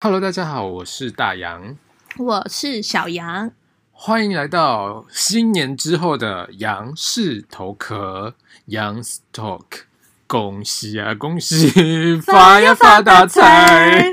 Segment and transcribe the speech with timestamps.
[0.00, 1.76] Hello，大家好，我是大杨，
[2.18, 3.50] 我是小杨，
[3.90, 8.36] 欢迎来到新年之后的杨氏头壳
[8.68, 9.64] ，Young's Talk，
[10.28, 14.04] 恭喜啊，恭喜，发呀发大财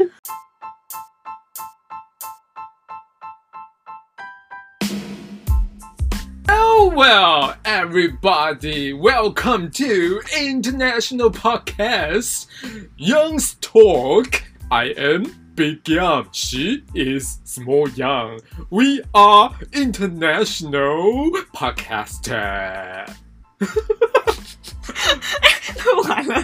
[6.47, 12.45] ！Oh well, everybody, welcome to International Podcast,
[12.97, 14.41] Young's Talk.
[14.71, 15.44] I am.
[15.55, 18.39] Big Young, she is small young.
[18.69, 23.07] We are international podcaster.
[26.03, 26.41] 完了，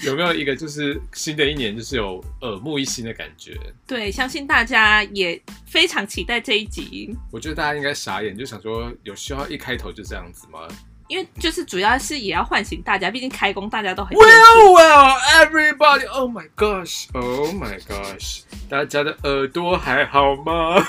[0.00, 3.58] 有没有一个就是新的一年就是有耳目一新的感觉？
[3.86, 7.14] 对，相信大家也非常期待这一集。
[7.30, 10.60] 我觉得大家应该傻眼，就想说有需要一开头就这样子吗？
[11.08, 14.16] 因为就是主要是也要唤醒大家，毕竟开工大家都很。
[14.16, 20.76] Well, well, everybody, oh my gosh, oh my gosh，大家的耳朵还好吗？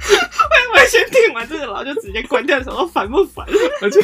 [0.00, 3.46] 我我先听完这个，然后就直接关掉，说烦不烦？
[3.82, 4.00] 而且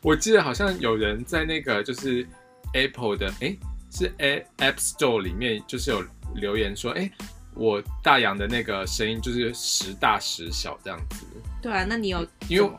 [0.00, 2.26] 我记得好像有人在那个就是
[2.72, 3.56] Apple 的，哎，
[3.90, 7.10] 是 App Store 里面，就是有留言说，哎，
[7.54, 11.26] 我大杨的那个声音就是时大时小这样子。
[11.60, 12.70] 对啊，那你有因为。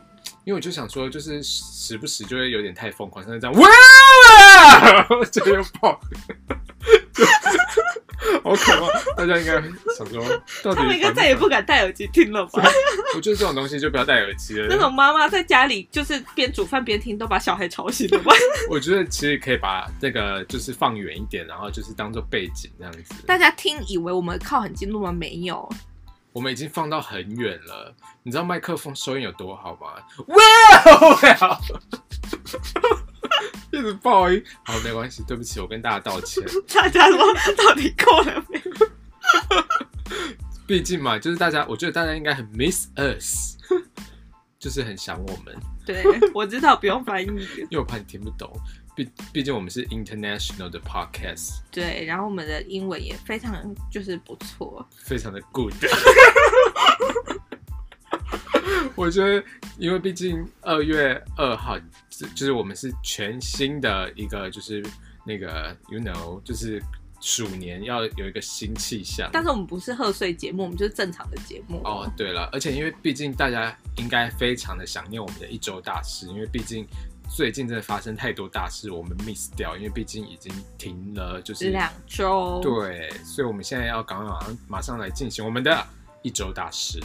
[0.46, 3.68] 因为我就想说，就是时不时就会有点太疯狂，像这样，哇，
[5.32, 6.00] 这又爆，
[8.44, 9.16] 好可怕！
[9.18, 9.54] 大家应该
[9.98, 10.24] 想说，
[10.64, 12.64] 到底他们应该再也不敢戴耳机听了吧？
[13.16, 14.68] 我觉得这种东西就不要戴耳机了。
[14.70, 18.32] 那种妈妈在家里就是边煮饭边听，都把小孩吵醒了吧？
[18.70, 23.16] 我觉得其实可以把这个就是放远一点，然后就是当做背景这样子。
[23.26, 25.12] 大家听以为我们靠很近路吗？
[25.12, 25.68] 没有。
[26.36, 29.94] 我们已经放到很远了，你知道麦克风收音有多好吗
[30.28, 31.62] ？Well, well.
[33.72, 36.44] 一直爆音，好，没关系，对不起，我跟大家道歉。
[36.68, 38.62] 大家说到底够了没？
[40.68, 43.56] 毕竟嘛，就是大家，我觉得大家应该很 miss us，
[44.60, 45.56] 就是很想我们。
[45.86, 48.52] 对，我知道不用翻译，因为我怕你听不懂。
[48.96, 55.74] 毕毕竟我们是 international 的 podcast，对，然后我们的英文也非常就是不错，非常的 good。
[58.96, 59.44] 我觉得，
[59.78, 61.78] 因为毕竟二月二号，
[62.34, 64.82] 就是我们是全新的一个，就是
[65.26, 66.82] 那个 you know，就是
[67.20, 69.30] 鼠年要有一个新气象。
[69.34, 71.82] 但是我们不是贺岁节目，我们就是正常的节目。
[71.84, 76.88] 哦，对了，而且因为毕竟大家应该非常的想念我们的一周大事，因为毕竟。
[77.36, 82.62] 最近真的发生太多大事，我们 miss 掉，因为毕竟已经停了，就是两周。
[82.62, 85.86] 对，所以我们现在要赶快马上马上来进行我们的
[86.22, 86.98] 一周大事。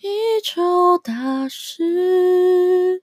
[0.00, 3.02] 一周大事。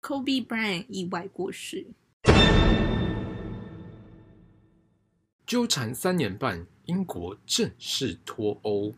[0.00, 1.84] Kobe Bryant 意外过世，
[5.44, 8.94] 纠缠三年半，英国正式脱欧。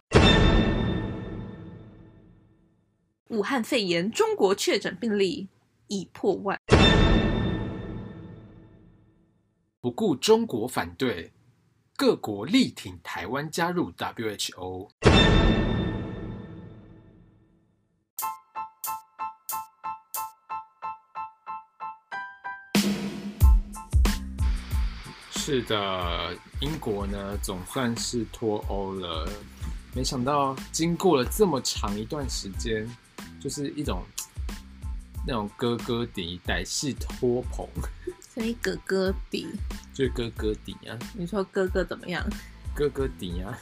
[3.28, 5.48] 武汉肺炎，中国确诊病例
[5.88, 6.58] 已破万。
[9.82, 11.30] 不顾中国反对，
[11.94, 14.88] 各国力挺台湾加入 WHO。
[25.32, 29.28] 是的，英国呢，总算是脱欧了。
[29.94, 32.88] 没想到经过了这么长一段时间。
[33.40, 34.02] 就是一种
[35.26, 37.66] 那种哥哥底歹戏拖棚，
[38.20, 39.46] 所以哥哥底
[39.92, 40.98] 就是哥哥底啊。
[41.14, 42.24] 你说哥哥怎么样？
[42.74, 43.58] 哥哥底啊。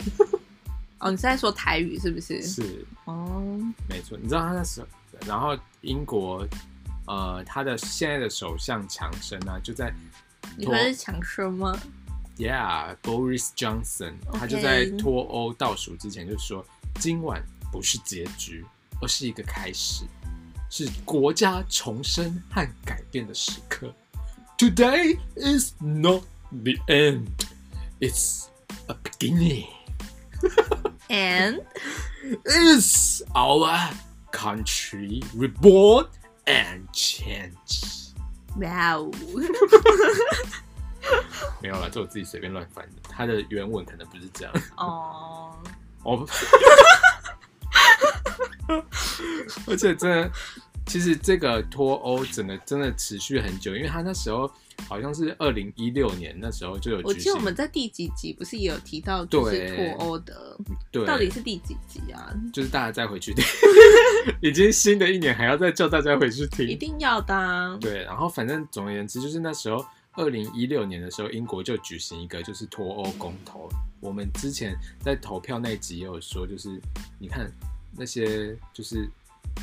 [0.99, 2.43] 哦，你是在说台语是不是？
[2.43, 4.17] 是哦，没错。
[4.17, 4.87] 你知道他那时候，
[5.27, 6.47] 然后英国
[7.07, 9.93] 呃，他的现在的首相强生啊，就在
[10.57, 11.79] 你说是强生吗
[12.39, 16.65] ？Yeah，Boris Johnson，他就在脱欧倒数之前就说，
[16.99, 18.65] 今晚不是结局。
[19.02, 20.06] 而是一个开始，
[20.70, 23.94] 是国家重生和改变的时刻。
[24.58, 27.28] Today is not the end,
[28.00, 28.46] it's
[28.88, 29.68] a beginning.
[31.10, 31.62] And
[32.46, 33.92] is our
[34.32, 36.08] country reborn
[36.46, 38.14] and change.
[38.56, 39.12] Wow.
[41.62, 42.96] 没有啦，这我自己随便乱翻的。
[43.10, 44.54] 它的原文可能不是这样。
[44.78, 45.58] 哦。
[46.04, 46.28] 哦。
[49.67, 50.31] 而且真的，
[50.87, 54.51] 其实这个脱欧整个真的持续很久，因为他那时候
[54.89, 57.01] 好像是二零一六年那时候就有。
[57.05, 60.57] 我记得我们在第几集不是也有提到，就是脱欧的，
[60.91, 62.33] 对，到底是第几集啊？
[62.53, 63.45] 就是大家再回去听，
[64.41, 67.77] 已经新的一年还要再叫大家回去听，一定要的、啊。
[67.81, 69.85] 对，然后反正总而言之，就是那时候
[70.15, 73.69] 二零一六年的时候，英国就举行一个就是脱欧公投。
[74.01, 76.81] 我们之前在投票那集也有说，就是
[77.19, 77.51] 你看
[77.97, 79.09] 那些就是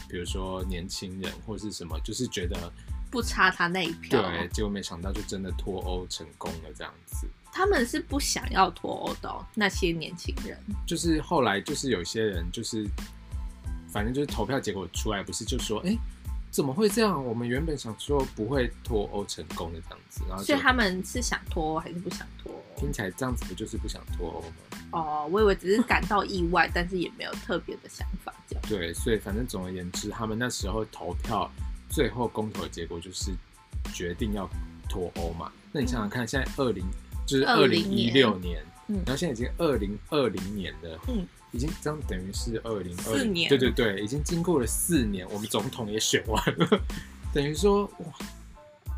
[0.09, 2.71] 比如说年轻人或是什么，就是觉得
[3.11, 7.27] 不差他那一票，对，结果没想到就真的脱欧成功了这样子。
[7.51, 12.87] 他们是不想要脱欧的、哦、那些年轻人，就是后来就是有些人就是。
[13.93, 15.99] 反正就是投票结果出来，不是就说，哎、欸，
[16.53, 17.25] 怎么会这样？
[17.25, 22.79] 我们原本想说不会脱欧成功的这样子，然后所以他们是想脱欧还是不想脱欧？
[22.79, 24.55] 听起来这样子不就是不想脱欧吗？
[24.91, 28.63] 哦，我以为只是感到意外，但是也没有特别的想法这样。
[28.69, 31.49] 对，所以反正总而言之，他们那时候投票，
[31.89, 33.31] 最后公投的结果就是
[33.91, 34.47] 决定要
[34.87, 35.51] 脱欧嘛。
[35.71, 36.85] 那你想想看，现在二零
[37.25, 41.25] 就是二零一六年，嗯，然后现在已经二零二零年了，嗯。
[41.53, 46.81] 已经这样等于是二零二零年，对对对，已经经过了四年，我们总统也选完了，
[47.31, 48.05] 等于说哇，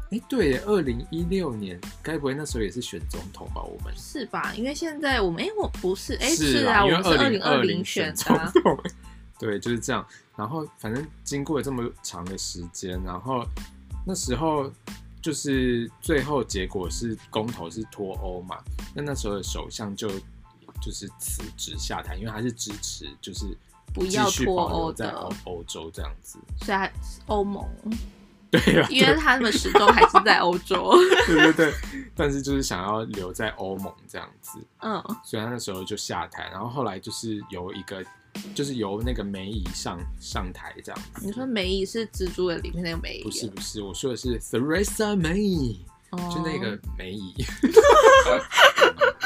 [0.10, 3.62] 哎，对耶，二零一六年，该不会那时候也是选总统吧？
[3.62, 4.54] 我们是吧？
[4.56, 8.80] 因为现在我们，哎，我不是，哎，是啊，我们是二零二零选总统，
[9.38, 10.08] 对，就是这样。
[10.38, 13.46] 然后反正经过了这么长的时间，然后
[14.08, 14.72] 那时候
[15.22, 18.58] 就是最后结果是公投是脱欧嘛，
[18.94, 20.10] 那那时候的首相就。
[20.82, 23.46] 就是辞职下台，因为他是支持，就是
[23.94, 26.92] 不要脱欧在欧欧洲这样子，所以还
[27.28, 27.64] 欧盟
[28.52, 30.94] 对啊，因为他们始终还是在欧洲，
[31.28, 31.74] 对对对，
[32.16, 38.02] 但是就是想要留在欧盟这样子，嗯，所以他那时候就下台，然后后来就是由一个，
[38.54, 41.26] 就是由那个梅姨上上台这样子。
[41.26, 43.24] 你说梅姨是蜘蛛的里面那个梅姨？
[43.24, 45.78] 不是不是，我说的是 Theresa May，
[46.12, 47.34] 就那个梅姨。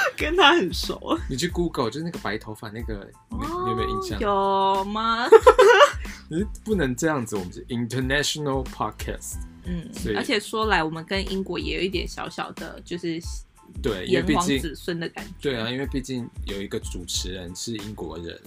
[0.18, 4.20] 跟他很熟，你去 Google 就是那个白头发那个，你有没有印象？
[4.20, 5.28] 有吗？
[6.30, 13.20] 你不能这样子，我们是 International Podcast，嗯，而且说来，我们跟英国也有一点小小的，就是
[13.82, 15.32] 对炎黄子孙的感觉。
[15.42, 18.40] 对啊，因为毕竟有一个主持人是英国人。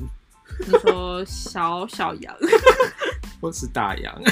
[0.66, 2.36] 你说小小羊，
[3.40, 4.22] 或是大羊？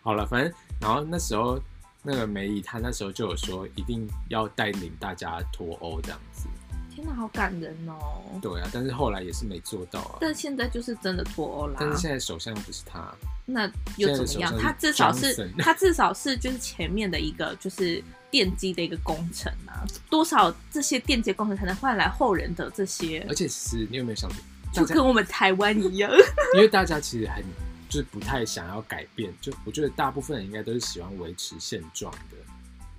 [0.00, 1.60] 好了，反正然后那时候
[2.02, 6.46] 那个梅姨，她那时候就有说，一定要带领大家脱欧这样子。
[6.92, 8.38] 天哪好感人哦！
[8.42, 10.18] 对啊，但是后来也是没做到啊。
[10.20, 11.76] 但现在就是真的脱欧了。
[11.78, 13.14] 但是现在首相不是他，
[13.46, 14.52] 那又怎么样？
[14.58, 19.86] 他至少是他至少是就是前面的一个就是奠基的一个工程啊。
[20.10, 23.24] 多少这些奠基工程才能换来后人的这些？
[23.28, 24.38] 而且其实你有没有想过，
[24.72, 26.10] 就跟我们台湾一样，
[26.54, 27.42] 因为大家其实很
[27.90, 32.36] 就是不太想要改变，就我觉得大部分人应该都是喜欢维持现状的。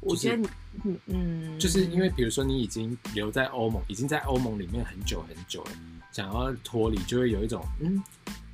[0.01, 0.49] 我觉得，
[0.83, 5.71] 嗯嗯，就是因为比如说你已经留在欧盟，已经在欧盟里面很久很久了，
[6.11, 8.03] 想要脱离，就会有一种嗯，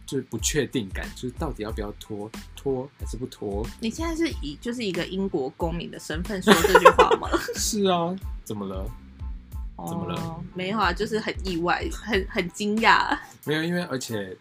[0.06, 3.66] 就是不确定感，就是到底要不要脱，脱还是不脱？
[3.80, 7.30] 你现在是以就是一个英国公民的身份说这句话吗？
[7.56, 8.86] 是啊，怎么了？
[9.88, 10.16] 怎么了？
[10.20, 13.18] 哦，没有啊，就是很意外，很很惊讶。
[13.46, 14.36] 没有，因为而且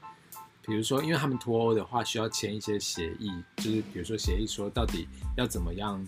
[0.67, 6.07] 比如说，因为他们脱欧的话，需要签一些协议，就是比如说协议说到底要怎么样。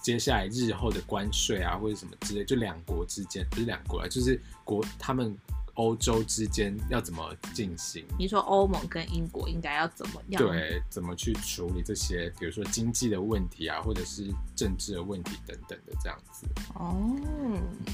[0.00, 5.36] 接下来日后的关税啊，或者什么之类，就两国之间不是两国啊，就是国他们
[5.74, 8.06] 欧洲之间要怎么进行？
[8.16, 10.40] 你说欧盟跟英国应该要怎么样？
[10.42, 16.46] 对，怎么去处理这些，比如说经济的问题啊，或者是政治的问题等等的这样子。
[16.74, 17.14] 哦，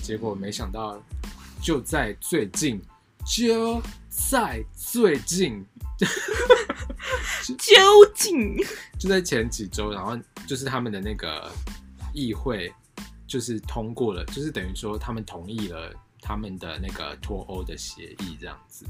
[0.03, 1.03] 结果没想到，
[1.61, 2.81] 就在最近，
[3.27, 5.65] 就在最近，
[7.59, 8.57] 究竟
[8.99, 10.17] 就在前几周，然后
[10.47, 11.51] 就是他们的那个。
[12.17, 12.73] 议会
[13.27, 18.87] 就是通过了，就是等于说他们同意了他们的那个脱欧的协议，这样子。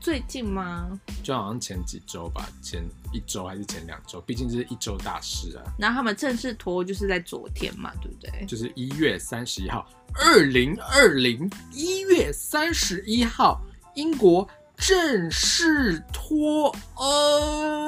[0.00, 0.90] 最近吗？
[1.22, 5.62] 就好像前几周吧，前一周还是前两周，毕竟这是一周大事啊。
[5.78, 8.44] 然后他们正式脱欧就是在昨天嘛，对不对？
[8.46, 13.60] 就是一月三十一号，二零二零一月三十一号，
[13.94, 17.82] 英国正式脱欧。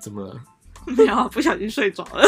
[0.00, 0.40] 怎么了？
[0.86, 2.24] 没有，不小心睡着了。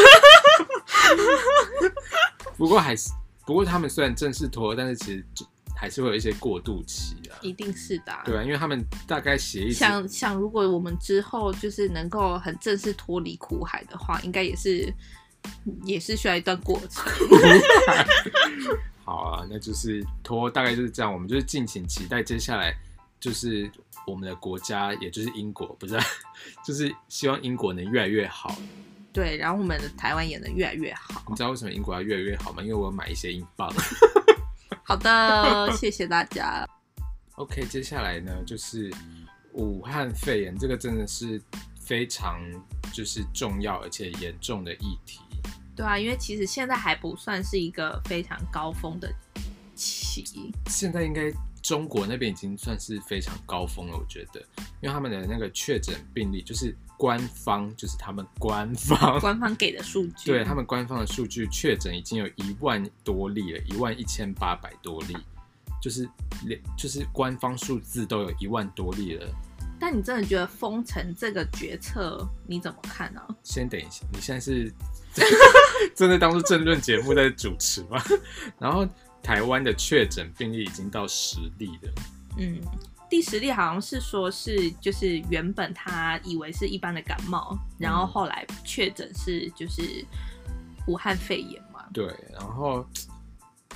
[2.55, 3.11] 不过还是，
[3.45, 7.37] 不过他们虽然正式脱，但是其实就还是会有一些过渡期啊。
[7.41, 8.23] 一定是的啊。
[8.25, 14.93] 对啊，因为他们大概协议想想，如果我们之后就是能够很正式脱离苦海的话，应该也是
[15.83, 17.03] 也是需要一段过程。
[19.05, 21.13] 好啊，那就是脱，大概就是这样。
[21.13, 22.75] 我们就是敬请期待接下来。
[23.17, 23.67] 就是
[24.05, 25.97] 我们的国家，也就是英国，不是，
[26.63, 28.55] 就是希望英国能越来越好。
[29.15, 31.23] 对，然后我们的台湾演的越来越好。
[31.29, 32.61] 你知道为什么英国要越来越好吗？
[32.61, 33.73] 因为我有买一些英镑。
[34.83, 36.67] 好的， 谢谢大家。
[37.35, 38.93] OK，接下来呢就是
[39.53, 41.41] 武汉肺炎，这个真的是
[41.79, 42.41] 非常
[42.93, 45.21] 就是重要而且严重的议题。
[45.77, 49.09] 对啊，因为其实现在还不算是一个非常高峰的
[49.75, 50.51] 期。
[50.67, 51.31] 现在应该
[51.63, 54.41] 中国那边已经算是非常高峰了，我觉得，
[54.81, 65.15] 因为他们的那个确诊病例，就是官方，就是他们官方 官方给的数据，对他们官方的数据，确诊已经有一万多例了，一万一千八百多例。
[65.81, 66.09] 就是
[66.47, 69.27] 连就是官方数字都有一万多例了，
[69.79, 73.19] 但你真的觉得封城这个决策你怎么看呢？
[73.19, 73.35] 啊？
[73.43, 74.73] 先等一下，你现在是
[75.93, 78.01] 真的当做政论节目在主持吗？
[78.57, 78.87] 然后
[79.21, 81.93] 台湾的确诊病例已经到十例了，
[82.39, 82.59] 嗯，
[83.09, 90.05] 第十例好像是说是就是原本他以为是一般的感冒，然后后来确诊是就是
[90.87, 92.85] 武汉肺炎嘛，对，然后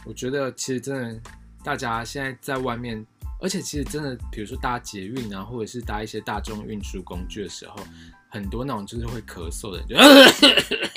[0.05, 1.21] 我觉得其实真的。
[1.61, 3.05] 大家现在在外面，
[3.41, 7.75] 而且其实真的，比如说搭捷运啊，或者是搭一些大众运输工具的时候。
[8.31, 9.95] 很多那种就是会咳嗽的人就，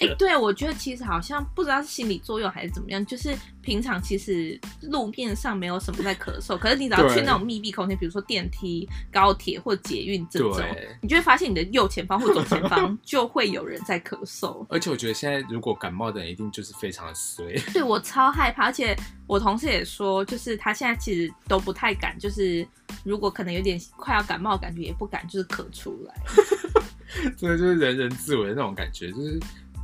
[0.07, 10.59] 哎，对，我觉得其实好像不知道是心理作用还是怎么样，就是平常其实路面上没有什么在咳嗽，可是你只要去那种密闭空间，比如说电梯、高铁或捷运这种，
[11.03, 14.65] 你就会发现你的右前方或左前方 就会有人在咳嗽。
[14.71, 17.55] 而且我觉得现在如果感冒的人一定就是非常的衰。
[17.75, 18.97] 对，我超害怕，而且
[19.27, 22.67] 我同事也说，就是他现在其实都不太敢，就是
[23.05, 26.15] 如果可能有点快要感冒感觉，也不敢就是咳出来。
[27.37, 29.39] 真的就是人人自危的那种感觉，就是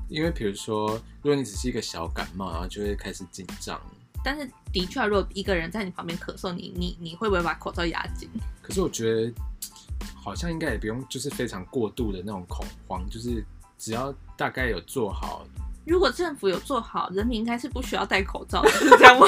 [0.09, 0.89] 因为比如说，
[1.23, 3.81] 如果你只是一个小感冒，然后就会开始紧张。
[4.25, 8.29] 但是的确，如果一个人在你旁边咳嗽，你你你会不会把口罩压紧？
[8.63, 9.33] 可是我觉得
[10.17, 13.45] 好像应该也不用，就是非常过度的那种恐慌，就是
[13.79, 15.47] 只要大概有做好。
[15.87, 19.27] 如果政府有做好，人民应该是不需要戴口罩的，是这样吗？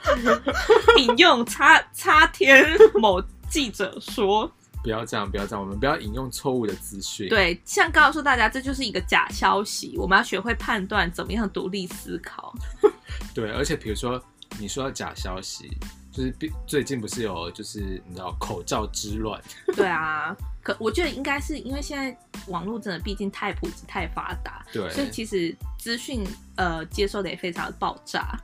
[0.98, 4.50] 引用插插天某记者说。
[4.82, 7.28] 不要这样，不要这样，我们不要引用错误的资讯。
[7.28, 12.54] 对，像告诉大家，这就是一个假消息，我们要学会判断，怎么样独立思考。
[13.34, 14.22] 对，而且比如说
[14.58, 15.70] 你说到假消息，
[16.10, 16.34] 就是
[16.66, 19.40] 最近不是有就是你知道口罩之乱？
[19.76, 28.36] 对啊，可我觉得应该是因为现在网络真的毕竟太普及、太发达，对，所以其实资讯呃接受的也非常的爆炸。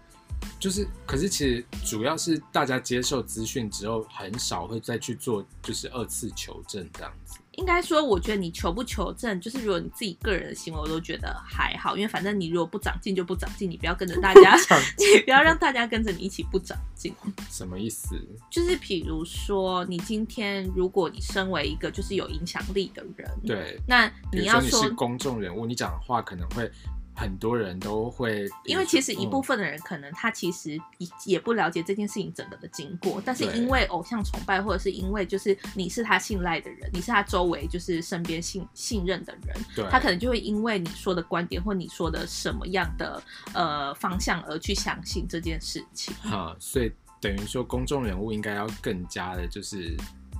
[0.58, 7.38] 就是，可是其实主要是大家接受资讯之后，很少会再去做，就是二次求证这样子。
[7.52, 14.54] 应该说，我觉得你求不求证，就是如果你自己个人的行为，我都觉得还好，因为反正你如果不长进就不长进，你不要跟着大家，
[14.98, 17.14] 你不要让大家跟着你一起不长进。
[17.50, 18.14] 什么意思？
[18.50, 26.70] 就是比如说，你今天如果你身为一个就是有影响力的人，对，那你要说，说你是公众人物，你讲的话可能会。
[27.16, 43.22] 很多人都会，因为其实一部分的人可能他其实也也不了解这件事情整个的经过，但是因为偶像崇拜，或者是因为就是你是他信赖的人，你是他周围就是身边信信任的人，对，他可能就会因为你说的观点或你说的什么样的
[43.54, 46.14] 呃方向而去相信这件事情。
[46.16, 49.96] 哈，所以等于说公众人物应该要更加的就是。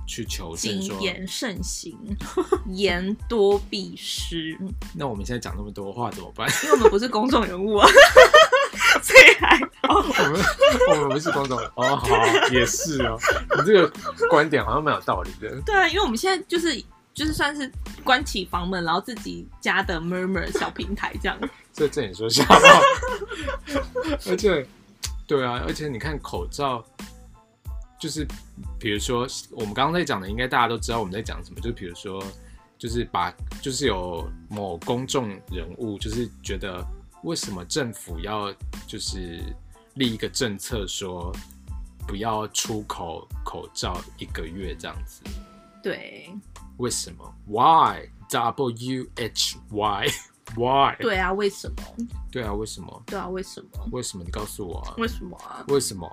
[0.07, 1.95] 去求证，谨言慎行，
[2.67, 4.57] 言多必失。
[4.95, 6.49] 那我们现在讲那么多话怎么办？
[6.63, 7.87] 因为我们不是公众人物啊，
[9.03, 9.97] 所以还好。
[9.99, 10.41] 我们
[10.91, 13.19] 我们不是公众人物哦，好，也是哦。
[13.57, 13.91] 你这个
[14.29, 15.61] 观点好像蛮有道理的。
[15.65, 16.81] 对啊，因为我们现在就是
[17.13, 17.69] 就是算是
[18.03, 21.37] 关起房门，然后自己家的 murmur 小平台这样。
[21.73, 22.57] 所以这也说瞎话。
[24.25, 24.65] 而且，
[25.27, 26.83] 对啊，而且你看口罩。
[27.99, 28.27] 就是，
[28.79, 31.59] 比如说我们刚刚在讲的，应该大家都知道我们在讲什么。
[31.59, 32.23] 就比如说，
[32.77, 36.85] 就是把，就是有某公众人物，就是觉得
[37.23, 38.53] 为什么政府要
[38.85, 39.41] 就是
[39.95, 41.35] 立一个政策，说
[42.07, 45.23] 不要出口口罩一个月这样子。
[45.81, 46.29] 对。
[46.77, 48.07] 为什么？Why?
[48.29, 50.07] W H Y?
[50.55, 50.95] Why?
[50.99, 52.07] 对啊，为什么？
[52.31, 53.03] 对啊，为什么？
[53.07, 53.89] 对啊，为什么？
[53.91, 54.23] 为什么？
[54.23, 54.93] 你告诉我啊。
[54.99, 55.65] 为什么啊？
[55.69, 56.07] 为什么？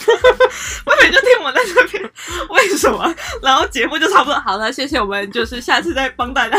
[0.86, 2.12] 我每就听我在这边，
[2.48, 3.14] 为什么？
[3.42, 6.58] 然后节目就差不多好了，谢谢我们，就是下次再帮大家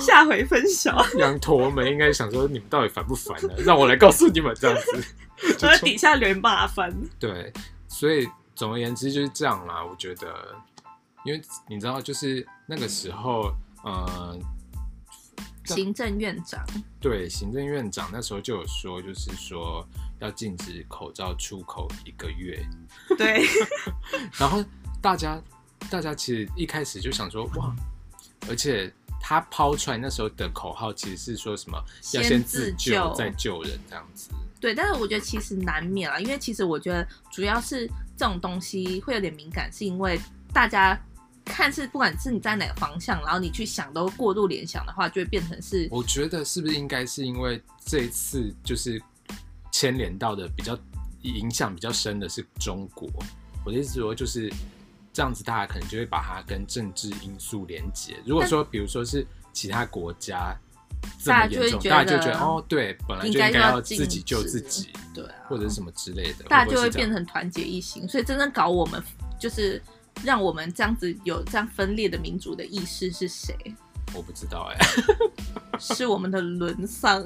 [0.00, 0.96] 下回分享。
[1.16, 3.54] 羊驼们应该想说，你们到底烦不烦呢？
[3.58, 5.04] 让我来告诉你们这样子。
[5.48, 6.92] 我在底下留言骂翻。
[7.18, 7.52] 对，
[7.86, 9.84] 所以总而言之就是这样啦。
[9.84, 10.26] 我觉得，
[11.24, 13.52] 因为你知道，就是那个时候，
[13.84, 14.38] 呃，
[15.64, 16.64] 行政院长
[17.00, 19.86] 对行政院长那时候就有说，就是说。
[20.20, 22.64] 要禁止口罩出口一个月，
[23.16, 23.44] 对。
[24.38, 24.64] 然后
[25.00, 25.40] 大家，
[25.90, 27.74] 大家其实一开始就想说，哇！
[28.48, 31.78] 而且他抛出来那时候的口号其实是说什么？
[32.14, 34.30] 要先自救再救人这样子。
[34.60, 40.18] 对，但是我觉得其实难免啦，因为其实我觉得主要是这种东西会有点敏感，是因为
[40.52, 40.98] 大家
[41.44, 45.86] 看似不管是你在哪个方向，然后你去想都过度联想的话，就会变成是。
[45.90, 49.00] 我觉得是不是应该是因为这一次就是
[49.72, 50.78] 牵连到的比较
[51.22, 53.08] 影响比较深的是中国？
[53.64, 54.52] 我的意思说就是
[55.12, 58.16] 这样子，大家可能就会把它跟政治因素连结。
[58.24, 60.56] 如果说比如说是其他国家。
[61.22, 68.06] 这么严重，大家就觉得哦，对，本来就应该要自己救自己，对啊，或者是什么之类的，大家就会变成团结一心。
[68.08, 69.00] 所以真正搞我们，
[69.38, 69.80] 就是
[70.24, 73.54] 让我们这样子有这样分裂的民主的意识是谁？
[74.14, 74.78] 我不知道哎，
[75.78, 77.24] 是我们的轮桑，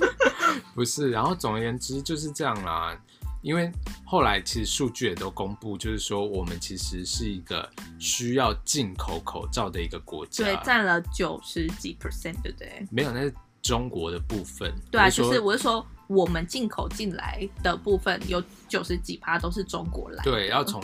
[0.74, 1.10] 不是。
[1.10, 2.96] 然后总而言之就是这样啦。
[3.42, 3.70] 因为
[4.06, 7.68] 后来其实数据也都公布，就是说我们其实是一个
[7.98, 12.86] 需要进口口罩的一个国家，对，占了九十几 percent，对不对？
[12.90, 14.72] 没有，那是中国的部分。
[14.90, 20.82] 对啊，就是我是说，我们进口进来的部分有九十几趴都是中国来的，对，要从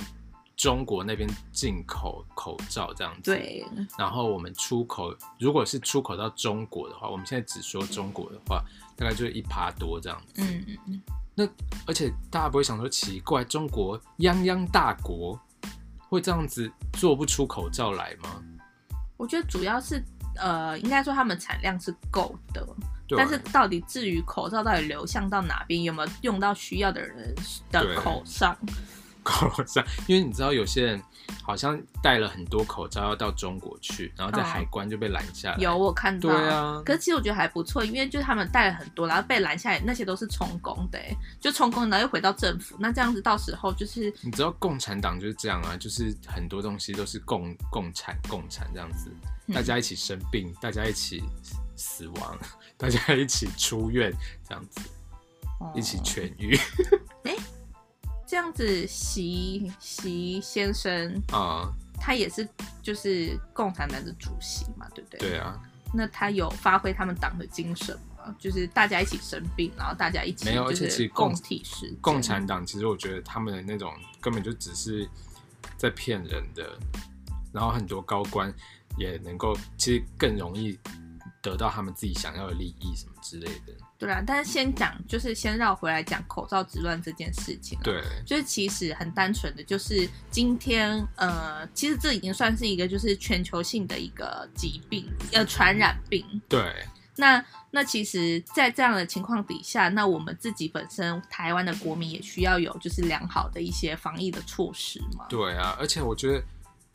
[0.60, 3.30] 中国那边进口口罩这样子。
[3.34, 3.64] 对，
[3.96, 8.62] 然后我们出口，如果是出口到中国的话，我们现在只说中国的话，
[8.94, 10.42] 大概就是一趴多这样子。
[10.42, 11.02] 嗯嗯嗯。
[11.34, 11.48] 那
[11.86, 15.40] 而且大家不会想说奇怪，中国泱泱大国
[16.10, 18.42] 会这样子做不出口罩来吗？
[19.16, 20.04] 我觉得主要是
[20.36, 22.68] 呃，应该说他们产量是够的，
[23.16, 27.34] 但是到底至于口罩到底流向到哪边，有没有用到需要的人
[27.70, 28.54] 的口上？
[29.22, 31.02] 口罩，因为你知道有些人
[31.42, 35.56] 好像带了很多口罩要到中国去，然后在海关就被拦下来。
[35.58, 36.82] 有我看到，对啊。
[36.84, 40.98] 可是其实我觉得还不错，因为就是他们带了很多，然后被拦下来，那些都是充公的，
[41.40, 42.76] 就充公，然后又回到政府。
[42.78, 49.10] 那这样子到时候就是，你知道共产党就是这样啊，就是很多东西都是共共产共产这样子，
[49.52, 51.22] 大家一起生病，嗯、大家一起
[51.76, 52.38] 死亡，
[52.76, 54.12] 大家一起出院
[54.48, 54.80] 这样子，
[55.60, 56.56] 哦、一起痊愈。
[57.24, 57.36] 欸
[58.30, 61.68] 这样子，习习先生啊，
[62.00, 62.48] 他也是
[62.80, 65.18] 就是共产党的主席嘛，对不对？
[65.18, 65.60] 对啊。
[65.92, 68.32] 那他有发挥他们党的精神吗？
[68.38, 75.10] 就是大家一起生病，然后大家一起没有，而且其实共体时共产党其实我觉得他们的那种根本就只是
[75.76, 76.78] 在骗人的，
[77.52, 78.54] 然后很多高官
[78.96, 80.78] 也能够其实更容易
[81.42, 83.74] 得到他们自己想要的利益什么之类的。
[84.00, 87.78] 对啊，但是先讲，就是先绕回来讲口罩之乱这件事情。
[87.84, 96.24] 对，就是其实很单纯的，就是今天，呃，其实这已经算是一个就是全球性的一个疾病，呃，传染病。
[96.48, 96.74] 对。
[97.16, 105.26] 那那其实，在这样的情况底下，那我们自己本身台湾的国民也需要有就是良好的一些防疫的措施嘛。
[105.28, 106.42] 对啊，而且我觉得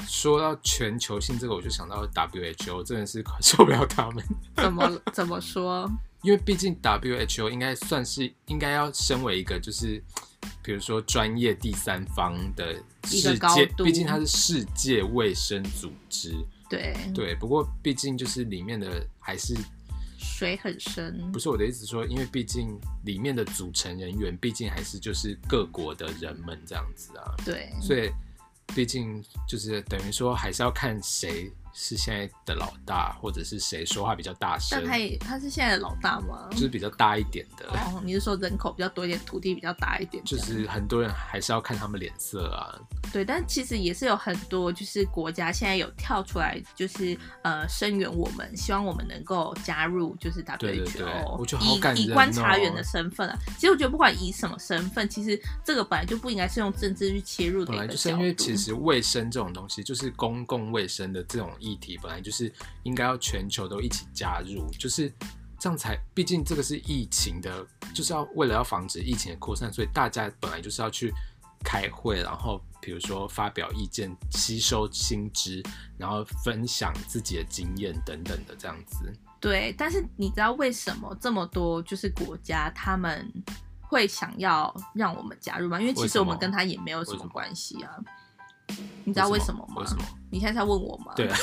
[0.07, 4.25] 说到全球性这个，我就想到 WHO 真的是受不了他们。
[4.55, 5.87] 怎么 怎么说？
[6.25, 10.03] 因为毕竟 WHO 应该算是应该要身为一个就是，
[10.63, 16.35] 比如说专业第三方的世界，毕竟它是世界卫生组织。
[16.67, 19.55] 对对，不过毕竟就是里面的还是
[20.17, 21.31] 水很深。
[21.31, 27.35] 不是我的意思说，因为毕竟里面的组成人员毕竟还是就是各国的人们这样子啊。
[27.45, 28.09] 对，所以
[28.73, 31.51] 毕竟就是等于说还是要看谁。
[31.77, 34.79] 是现在的老大，或者是谁说话比较大声？
[34.79, 36.47] 但他也他是现在的老大吗？
[36.51, 37.67] 就是比较大一点的。
[37.67, 40.23] 哦，你是说人口比较多一点，土地比较大一点？
[40.23, 42.79] 就是很多人还是要看他们脸色啊。
[43.11, 50.79] 对，但其实也是有很多就是国家现在有跳出来，就是呃声援我们，希望我们能够加入就是对，
[51.37, 51.95] 我觉得好感。
[51.97, 57.73] 以以观察员的身份啊，其实我觉得不管以什么身份，其实这个本来就不应该是用政治去切入的。
[57.73, 61.51] 本来就是因为其实卫生这种东西，就是公共卫生的这种。
[61.65, 65.11] 议题本来就是应该要全球都一起加入，就是
[65.59, 65.97] 这样才。
[66.13, 71.11] 毕竟这个是疫情的，就是要为了要防止疫情的扩散，所以大家本来就是要去
[71.63, 75.63] 开会，然后比如说发表意见、吸收新知，
[75.97, 79.11] 然后分享自己的经验等等的这样子。
[79.39, 83.31] 对，但是你知道为什么这么多就是国家他们
[83.81, 85.79] 会想要让我们加入吗？
[85.79, 87.91] 因为其实我们跟他也没有什么关系啊。
[89.03, 89.75] 你知道为什么吗？
[89.81, 90.03] 为什么？
[90.31, 91.13] 你现在在问我吗？
[91.15, 91.37] 对啊，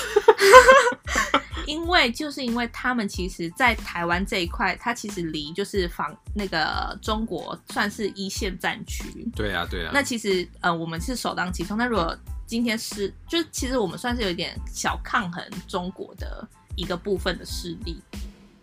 [1.67, 9.05] 因为就是因为他们其实，在台湾这一块，它其实离就是防那个中国算是一线战区。
[9.35, 9.93] 对啊，对啊。
[9.95, 11.79] 那其实呃，我们是首当其冲。
[11.79, 12.15] 那如果
[12.47, 18.03] 今天是，就其实我们算是有一点小抗衡中国的一个部分的势力。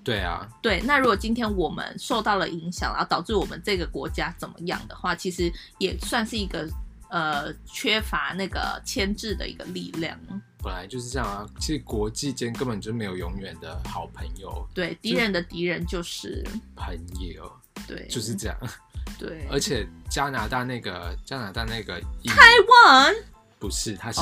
[0.03, 0.81] 对啊，对。
[0.81, 6.67] 那如果今天我们受到了影响，然后导致我们这个国家怎么样的话，其实也算是一个。
[7.09, 10.17] 呃，缺乏那个牵制的一个力量，
[10.63, 11.45] 本来就是这样啊。
[11.59, 16.45] 其实国际间根本就没有永远的好朋友，对，敌人的敌人就是
[16.75, 16.97] 朋
[17.33, 17.51] 友。
[17.87, 18.57] 对，就是这样。
[19.17, 22.35] 对，而且加拿大那个加拿大那个台
[22.67, 23.15] 湾
[23.57, 24.21] 不是，它是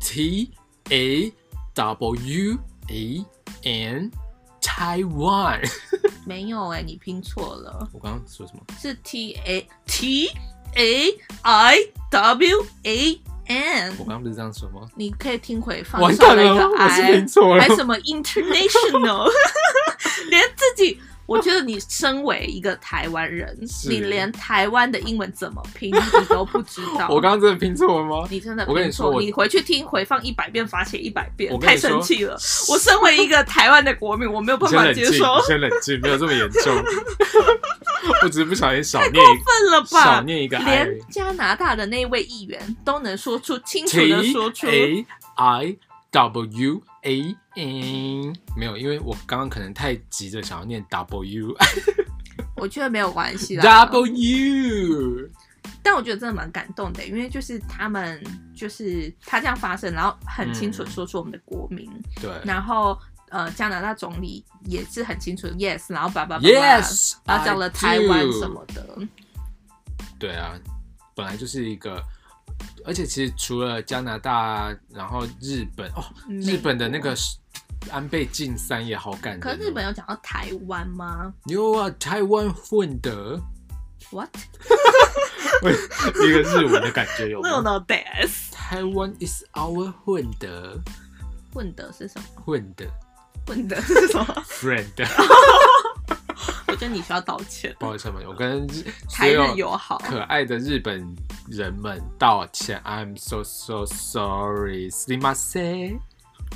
[0.00, 0.50] T
[0.90, 1.32] A
[1.72, 3.24] W A
[3.62, 4.10] N
[4.60, 5.66] Taiwan。
[6.26, 7.88] 没有哎、欸，你拼错了。
[7.92, 8.62] 我刚刚说什么？
[8.78, 10.28] 是 T A T
[10.74, 11.76] A I
[12.10, 13.90] W A N。
[13.98, 14.88] 我刚刚不是这样说吗？
[14.96, 16.00] 你可以听回放。
[16.00, 17.62] 我是拼错了。
[17.62, 19.30] 还什么 International？
[20.30, 20.98] 连自己。
[21.26, 23.52] 我觉得你身为一个台湾人，
[23.88, 27.08] 你连台湾的英文怎么拼你都不知道。
[27.10, 28.28] 我刚刚真的拼错了吗？
[28.30, 32.34] 你真的，我跟你说，你回去听回放一百遍，罚写一百遍，太生气了。
[32.68, 35.36] 我身为一个台湾的国民，我没有办法接受。
[35.38, 36.72] 你先冷静，没有这么严重。
[38.22, 40.04] 我只是不小心少念，过分了吧？
[40.04, 44.66] 少念一个，连加拿大的那位议员都能说出清楚的说出。
[44.66, 45.76] A I
[46.10, 51.54] W A N 没有，因为我刚刚可能太急着想要念 W，
[52.56, 53.86] 我觉得没有关系啦。
[53.86, 55.28] W，
[55.82, 58.22] 但我觉得真的蛮感动的，因为就是他们
[58.54, 62.98] 就是他这样发声，然后很清楚的说出我们的国名，嗯、对，然后
[63.36, 68.98] 呃加拿大总理也是很清楚 yes，然后叭叭叭，yes，然后讲了台湾什么的，
[70.18, 70.54] 对啊，
[71.14, 72.02] 本来就是一个。
[72.86, 76.02] 而且其实除了加拿大，然后日本哦，
[76.40, 77.14] 日本的那个
[77.90, 79.40] 安倍晋三也好感人。
[79.40, 81.34] 可是日本有讲到台湾吗？
[81.46, 83.38] 有啊，台湾混的。
[84.10, 84.30] What？
[86.24, 88.52] 一个日文的感觉有吗？No no this。
[88.54, 90.80] 台湾 is our 混的。
[91.52, 92.42] 混的是什么？
[92.42, 92.86] 混的。
[93.47, 94.43] 混的是什么？
[94.47, 94.87] Friend。
[96.67, 97.75] 我觉得你需要道歉。
[97.79, 98.65] 抱歉，我跟
[99.09, 101.05] 台日友好可爱的日本
[101.49, 102.81] 人们道歉。
[102.85, 105.99] I'm so so sorry，すみません。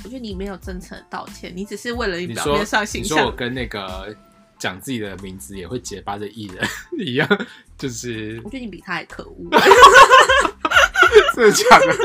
[0.04, 3.16] 我觉得你没有真诚的道歉，你只是为了你表面上形象。
[3.18, 4.14] 你说我跟那个
[4.58, 6.66] 讲自己的名字也会结巴的艺人
[6.98, 7.28] 一样，
[7.78, 8.40] 就是。
[8.44, 9.48] 我觉得你比他还可恶。
[11.34, 11.96] 真的假的？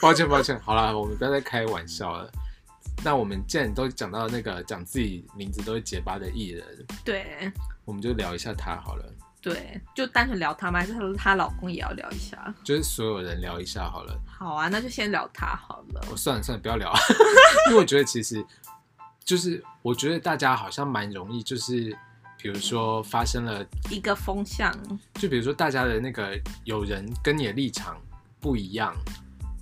[0.00, 2.30] 抱歉抱歉，好了，我们不要再开玩笑了。
[3.03, 6.65] 那我们既然都讲到那个讲自己名字都会结巴的艺人，
[7.05, 7.51] 对，
[7.85, 9.05] 我们就聊一下他好了。
[9.39, 10.79] 对，就单纯聊他吗？
[10.79, 12.53] 还是她老公也要聊一下？
[12.63, 14.19] 就是所有人聊一下好了。
[14.27, 16.05] 好啊，那就先聊他好了。
[16.11, 16.91] 我算了算了，不要聊，
[17.69, 18.43] 因为我觉得其实
[19.23, 21.95] 就是我觉得大家好像蛮容易，就是
[22.41, 24.73] 比如说发生了一个风向，
[25.13, 27.95] 就比如说大家的那个有人跟你的立场
[28.41, 28.93] 不一样。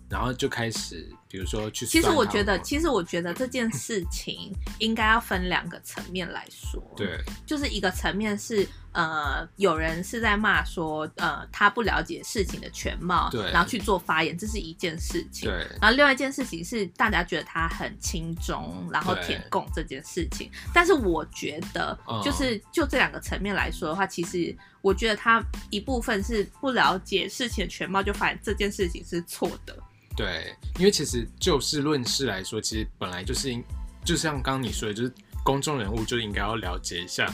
[0.08, 1.86] 然后就开始，比如说去。
[1.86, 6.82] 其实我觉得，其实我觉得这件事情 应该要分两个层面来说。
[6.96, 7.20] 对。
[7.46, 13.52] 就是一个层面是，呃，有人是在骂说，呃，他不了解事情的全貌，对。
[13.52, 15.50] 然后去做发言，这是一件事情。
[15.50, 15.68] 对。
[15.82, 20.50] 然后另外一件事情是，大家觉得他很轻中，然后舔共这件事情。
[20.74, 29.78] 但是我觉得，就是就这两个层面来说的话，其实我觉得他一部分是不了解事情的全貌，就发现这件事情是错的。
[30.16, 33.62] 对，因为其实就事论事来说，其实本来就是应，
[34.06, 37.30] 就像刚刚你说的，就是公众人物就应该要了解一下，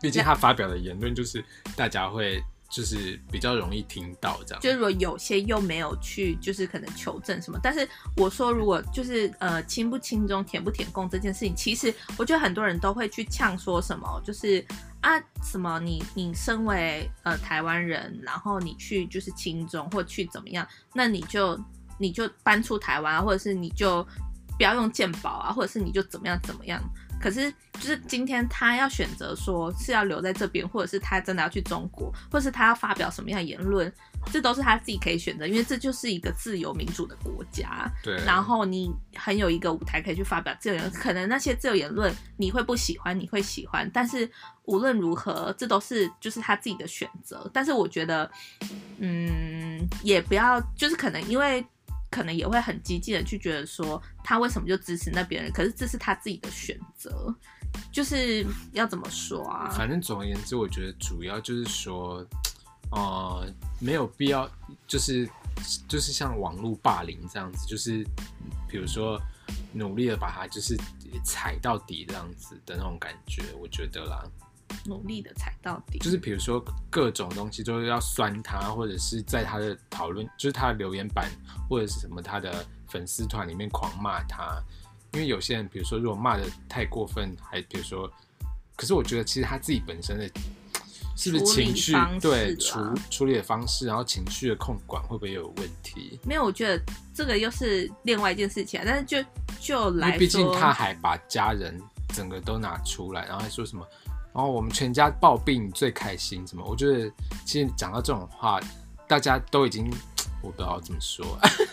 [0.00, 1.44] 毕竟他发表的言论就是
[1.76, 4.62] 大家会就是比较容易听到这样。
[4.62, 7.60] 就是如果有些又没有去，就是可能求证什么。
[7.62, 14.64] 但是我说，如果就是呃亲不亲中、舔不舔共这件事情，其实我觉得很多人都会去呛说什么，就是
[15.02, 15.10] 啊
[15.42, 21.60] 什么你你身为呃台湾人，然后你去就是亲中或去怎么样，那你就。
[21.98, 24.02] 你就搬出台湾啊，或者是你就
[24.56, 26.82] 不要用鉴宝啊，或者是你就怎么样怎么样。
[27.20, 33.92] 可是就是今天他要选择说是要留在这边，或者是他真的要去中国，或者是他要发表什么样的言论，
[34.32, 37.88] 这都是他自己可以选择，因为这就是一个自由民主的国家。
[38.02, 38.16] 对。
[38.26, 44.28] 然后你很有一个舞台可以去发表自由言论，可能那些自由言论你会不喜欢，你会喜欢，但是
[44.64, 47.48] 无论如何，这都是就是他自己的选择。
[47.54, 48.28] 但是我觉得，
[48.98, 51.64] 嗯，也不要就是可能因为。
[52.12, 55.50] 可能也会很激进的去觉得说，他为什么就支持那边人？
[55.50, 57.34] 可是这是他自己的选择，
[57.90, 59.70] 就是要怎么说啊？
[59.70, 62.24] 反正总而言之，我觉得主要就是说，
[62.90, 64.46] 呃，没有必要，
[64.86, 65.26] 就是
[65.88, 68.04] 就是像网络霸凌这样子，就是
[68.68, 69.18] 比如说
[69.72, 70.76] 努力的把他就是
[71.24, 74.22] 踩到底这样子的那种感觉，我觉得啦。
[74.84, 81.30] 努力的踩到底，就是比如说各种东西都要酸他，或者是在他的讨论，就是他的留言板
[81.68, 84.62] 或者是什么他的粉丝团里面狂骂他。
[85.12, 88.10] 因为有些人，比如说如果骂的太过分，还比如说，
[88.74, 90.26] 可是我觉得其实他自己本身的，
[91.14, 92.80] 是不是情绪对处
[93.10, 96.18] 处理的方式，然后情绪的控管会不会有问题？
[96.24, 96.82] 没有，我觉得
[97.14, 98.84] 这个又是另外一件事情啊。
[98.86, 99.28] 但是就
[99.60, 101.78] 就来，毕竟他还把家人
[102.14, 103.86] 整个都拿出来，然后还说什么。
[104.34, 106.64] 然后我们全家暴毙最开心，什么？
[106.64, 107.12] 我觉得
[107.44, 108.60] 其实讲到这种话，
[109.06, 109.90] 大家都已经
[110.42, 111.24] 我不知道怎么说。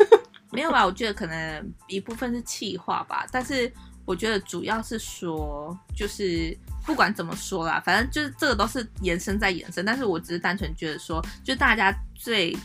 [0.52, 0.86] 没有吧？
[0.86, 3.72] 我觉得可能一部分是气话吧，但是
[4.06, 12.58] 我觉得主要是说，就是不管怎么说啦，反正就是这个都是延伸在延伸，但是我只是单纯觉得说，就大家最。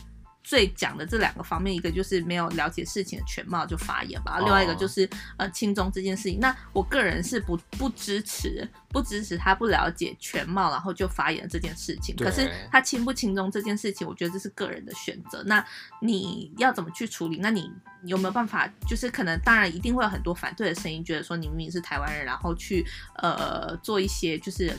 [0.45, 6.39] 最讲的这两个方面，一个就是没有了解事情的全貌就发言吧，另外一个就是呃轻中这件事情。
[6.39, 12.15] 那我个人是不不支持，不支持他不了解全貌然后就发言这件事情。
[12.15, 15.41] 可是他轻不轻中这件事情，我觉得这是个人的选择。
[15.47, 15.65] 那
[15.99, 17.39] 你要怎么去处理？
[17.41, 17.71] 那你
[18.03, 18.69] 有没有办法？
[18.87, 24.71] 就是可能当然一定会有很多反对的声音，觉得说你明明是台湾人，然后去呃做一些就是。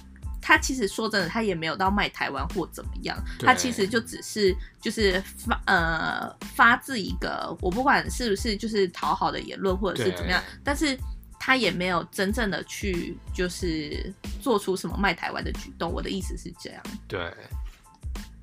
[0.46, 10.96] 他其实说真的，他也没有到卖台湾或怎么样，他其实就只是就是发呃发自一个我不管是不是就是讨好的言论或者是怎么样，但是
[11.40, 15.92] 他也没有真正的去就是做出什么卖台湾的举动。
[15.92, 16.80] 我的意思是这样。
[17.08, 17.34] 对，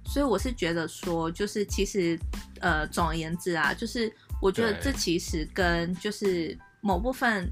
[0.03, 2.19] 所以我是觉得说，就是其实
[2.59, 7.49] 呃总而言之啊，就是我觉得这其实跟就是某部分。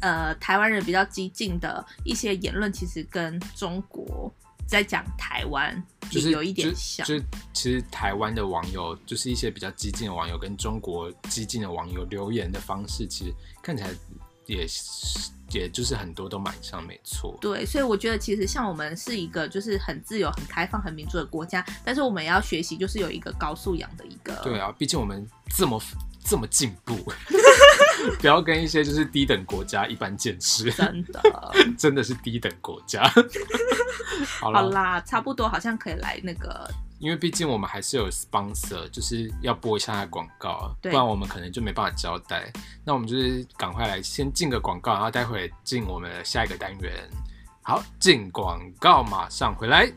[0.00, 4.32] 呃，台湾人比较激进的一些言论，其实跟中国
[4.66, 7.06] 在讲台湾就是有一点像。
[7.06, 13.90] 就是、就、其实台湾的网友，就是一些比较激进的网友，跟中国激进的网友留言的方式，其实看起来
[14.46, 14.66] 也
[15.50, 17.36] 也就是很多都蛮像，没错。
[17.40, 24.34] 对，所以我觉得其实像我们是一个就是很自由、很开放、很民主的国家，但是我们也要学习，就是有一个高素养的一个。
[24.44, 25.80] 对啊，毕竟我们这么。
[26.28, 26.94] 这么进步，
[28.20, 30.70] 不要跟一些就是低等国家一般见识。
[30.72, 31.22] 真的，
[31.78, 33.02] 真的是低等国家。
[34.40, 42.52] 好，好啦，差不多好像可以来那个，因为毕竟我们还是有 sponsor，就是要播一下广告，不然我们可能就没办法交代。
[42.84, 46.92] 那我们就是赶快来先进个广告，然后待会进我们的下一个单元。
[47.62, 49.90] 好，进广告，马上回来。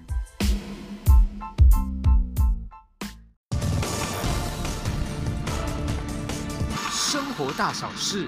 [7.43, 8.27] 活大小事，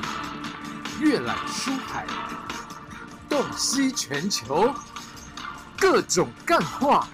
[1.00, 2.08] 阅览书海，
[3.30, 4.74] 洞悉全球，
[5.78, 7.08] 各种干话。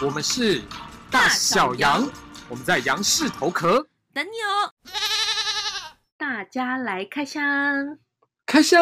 [0.00, 0.62] 我们是
[1.10, 2.08] 大小杨，
[2.48, 4.72] 我们在杨氏头壳等你哦。
[6.16, 7.98] 大家来开箱，
[8.46, 8.78] 开箱。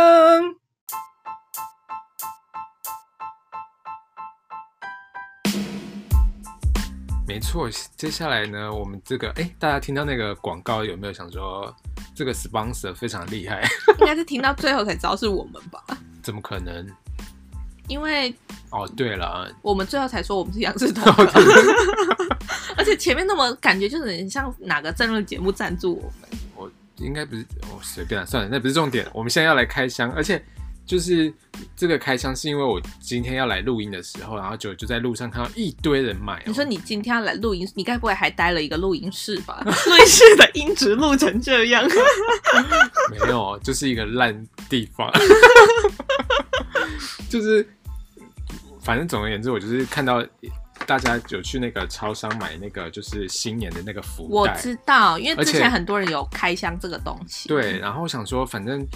[7.26, 11.74] 没错，接下来呢，我们这个哎，大家听到那个广告有没有想说？
[12.16, 13.62] 这个 sponsor 非常厉害，
[14.00, 15.80] 应该是听到最后才知道是我们吧？
[16.24, 16.84] 怎么可能？
[17.88, 18.34] 因为
[18.70, 21.32] 哦，对了，我们最后才说我们是杨氏同的，
[22.76, 26.40] 而且前面那么感觉就是很像哪个政论节目赞助我们。
[26.56, 29.06] 我应该不是，我随便了，算了，那不是重点。
[29.12, 30.42] 我们现在要来开箱，而且。
[30.86, 31.32] 就是
[31.74, 36.42] 这个开箱是因为我今天要来录音的时候，然后就就在路上看到一堆人买、喔。
[36.46, 39.60] 你说你今天要来录音，你该不会还待了一个录音室吧？
[39.64, 41.84] 录音室的音质录成这样？
[43.10, 45.10] 没有，就是一个烂地方。
[47.28, 47.68] 就是，
[48.80, 50.24] 反正总而言之，我就是看到
[50.86, 54.28] 大家有去那个超商买那个就是新年的那个福袋。
[54.28, 57.48] 我知道，因为之前很多人有开箱这个东西。
[57.48, 58.86] 对，然后我想说，反正。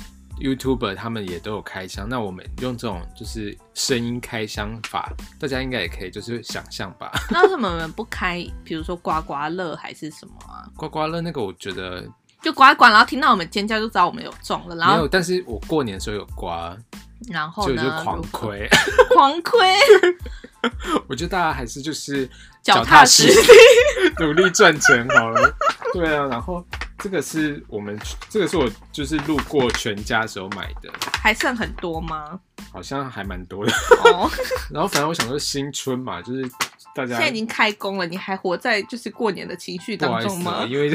[0.40, 7.12] YouTuber 他们也都有开箱，那我们用这种就是声音开箱法，大家应该也可以就是想象吧。
[7.30, 10.64] 那为什么我们不开，比如说刮刮乐还是什么啊？
[10.76, 12.02] 刮刮乐那个我觉得
[12.42, 14.74] 就刮一刮，然后听到我们尖叫就知道我们有中了。
[14.76, 16.76] 然后没有，但是我过年的时候有刮，
[17.28, 18.68] 然后就就狂亏，
[19.14, 19.58] 狂亏。
[21.08, 22.28] 我觉得大家还是就是
[22.62, 25.54] 脚踏实地，努力赚钱好了。
[25.92, 26.64] 对啊，然后。
[27.02, 30.90] 这个是我们，这个是我就是路过全家的时候买的，
[31.22, 32.38] 还剩很多吗？
[32.72, 33.72] 好像还蛮多的
[34.04, 34.30] 哦。
[34.70, 36.48] 然后反正我想说新春嘛，就是
[36.94, 40.64] 大家现在已经开工了，你还活在就是过年的情绪当中吗？
[40.68, 40.90] 因为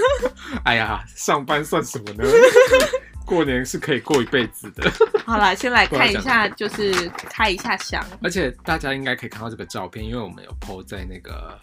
[0.64, 2.24] 哎呀，上班算什么呢？
[3.24, 4.90] 过年是可以过一辈子的。
[5.26, 8.04] 好了，先来看一下，就是开一下箱。
[8.22, 11.58] 而且大家应该可以看到这个照片，因为我们有 po 在那个。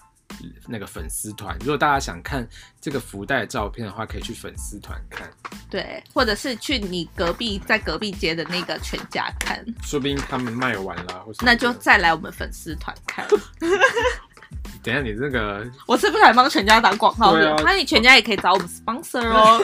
[0.68, 2.48] 那个粉丝团，如果大家想看
[2.80, 5.30] 这个福袋照片的话，可以去粉丝团看。
[5.70, 13.26] 对，或者是去你隔壁在隔壁街的那个全家看，说不定他们卖完了，或那就再来我们粉丝团看。
[14.84, 17.34] 等下，你这个我是不是还帮全家打广告？
[17.34, 19.60] 对啊，那你全家也可以找我们 sponsor 哦。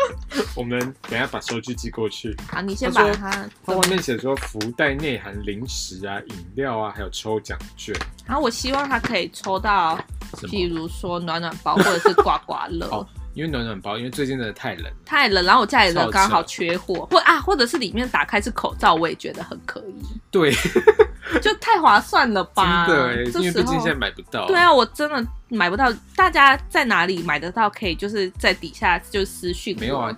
[0.54, 2.36] 我们等下把收据寄过去。
[2.50, 3.48] 好，你先把它。
[3.64, 7.94] 它外面写说福袋内含零食啊、饮料啊，还有抽奖券。
[8.26, 9.98] 然后我希望他可以抽到，
[10.42, 12.86] 譬如说暖暖包或者是刮刮乐。
[12.92, 15.44] 哦，因为暖暖包，因为最近真的太冷，太冷。
[15.44, 20.02] 然后我家里的刚好缺货，或啊，或者是里面打开是口罩，我也觉得很可以。
[20.30, 20.50] 对。
[21.42, 22.86] 就太划算了吧？
[22.86, 24.46] 真的哎，因为毕竟现在买不到。
[24.46, 25.92] 对啊，我真的买不到。
[26.14, 27.68] 大家在哪里买得到？
[27.68, 29.76] 可以就是在底下就私讯。
[29.78, 30.16] 没有啊，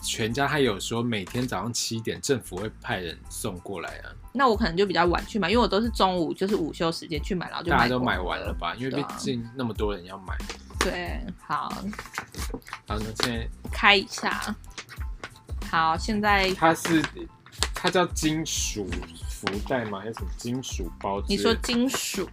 [0.00, 4.08] 全家他有说每天早上七点政府会派人送过来啊。
[4.32, 8.74] 那我可能就比较晚去买，因为我都是中午就是午休时间去买，然后就大家都买完了吧？
[8.78, 10.34] 因为毕竟那么多人要买。
[10.84, 11.68] 对，好。
[12.86, 14.54] 好，那现在开一下。
[15.70, 17.02] 好，现在它是
[17.74, 18.86] 它叫金属
[19.30, 20.00] 福袋吗？
[20.00, 21.22] 还是什么金属包？
[21.26, 22.28] 你说金属？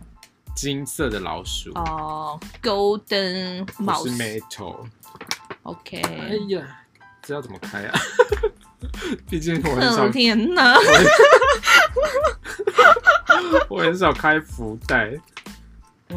[0.53, 4.85] 金色的老鼠哦，Golden Mouse 是 Metal。
[5.63, 6.01] OK。
[6.01, 6.81] 哎呀，
[7.21, 7.99] 这要怎么开啊？
[9.29, 10.09] 毕竟我很少。
[10.09, 10.75] 天哪！
[13.69, 15.17] 我很少 开福袋。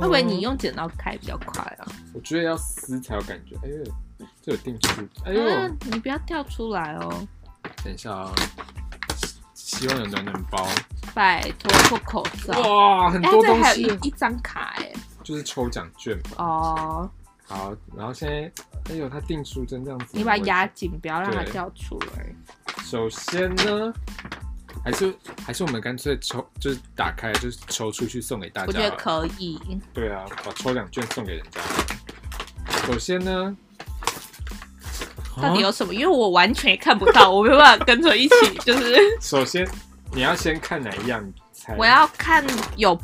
[0.00, 1.86] 会不会你用剪刀开比较快啊？
[2.12, 3.56] 我觉得要撕才有感觉。
[3.62, 5.08] 哎呦，这有定数。
[5.24, 7.26] 哎呦、啊，你不要掉出来哦。
[7.82, 8.32] 等一下啊，
[9.54, 10.66] 希望有暖暖包。
[11.14, 12.60] 拜托，脱口罩。
[12.60, 13.62] 哇，很多东西。
[13.62, 14.92] 欸、还有一一张卡哎。
[15.22, 16.30] 就是抽奖券吧。
[16.38, 17.10] 哦。
[17.46, 20.06] 好，然后现在，哎呦，它定书针这样子。
[20.12, 22.34] 你把它压紧，不要让它掉出来。
[22.82, 23.92] 首先呢。
[24.84, 25.14] 还是
[25.46, 28.66] 还是我们干脆抽，就是打开，就是抽出去送给大家。
[28.66, 29.58] 我觉得可以。
[29.94, 31.60] 对啊，把抽奖券送给人家。
[32.86, 33.56] 首先呢，
[35.40, 35.94] 到底有什么？
[35.94, 38.34] 因为我完全看不到，我没办法跟着一起。
[38.62, 39.66] 就是首先
[40.12, 41.32] 你要先看哪一样？
[41.78, 42.44] 我要看
[42.76, 42.98] 有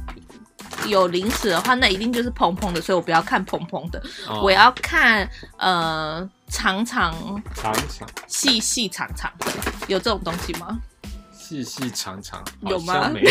[0.86, 3.98] 有零食的话，那一定就是蓬蓬的，所以我不要看蓬蓬的。
[4.28, 9.46] 哦、我要看呃长长长长细细长长的，
[9.88, 10.78] 有这种东西吗？
[11.50, 13.08] 细细长长有吗？
[13.08, 13.28] 没有，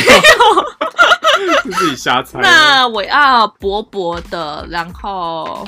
[1.72, 2.42] 自己瞎猜。
[2.42, 5.66] 那我要薄薄的，然后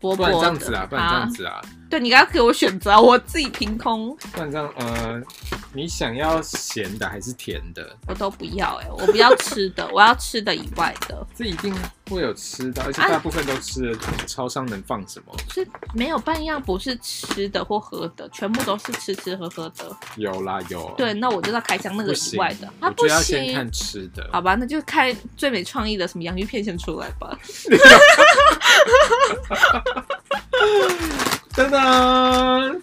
[0.00, 0.32] 薄薄的。
[0.32, 1.60] 不然这样子啊，不然这样子啊。
[1.88, 4.16] 对，你刚刚给我选择，我自己凭空。
[4.32, 5.22] 不然这样，呃，
[5.72, 7.96] 你想要咸的还是甜的？
[8.08, 11.26] 我都不要哎、欸，我不要吃的，我要吃的以外的。
[11.34, 11.74] 这一定
[12.10, 13.92] 会有吃的，而且大部分都吃的。
[14.06, 15.34] 啊、超商能放什么？
[15.52, 19.96] 是没有半样不是吃的或喝的，全部都是吃吃喝喝的。
[20.16, 20.92] 有啦有。
[20.96, 22.66] 对，那我就要开箱那个以外的。
[22.80, 24.28] 啊，不行，要先看吃的。
[24.32, 27.38] 好吧，那就开最没创意的什么洋芋片先出来吧。
[31.56, 32.82] 噔噔！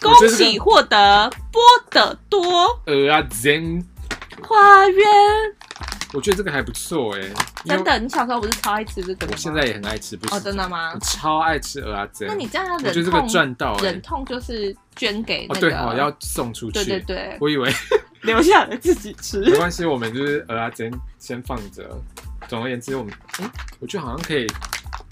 [0.00, 2.42] 恭喜获得波的多
[2.86, 3.84] 鹅啊，Zen
[4.42, 5.06] 花园。
[6.12, 7.20] 我觉得这个还不错哎，
[7.64, 7.98] 真的。
[8.00, 9.32] 你小时候不是超爱吃这个吗？
[9.32, 10.34] 我现在也很爱吃，不是？
[10.34, 10.90] 哦，真的吗？
[10.92, 12.28] 我超爱吃蚵仔煎。
[12.28, 15.60] 那你这样忍痛，我觉得这个赚到，忍痛就是捐给那个。
[15.60, 16.84] 对，哦要送出去。
[16.84, 17.72] 对对对，我以为
[18.22, 19.38] 留下来自己吃。
[19.42, 21.88] 没关系，我们就是蚵仔煎先放着。
[22.48, 24.48] 总而言之，我们哎，我觉得好像可以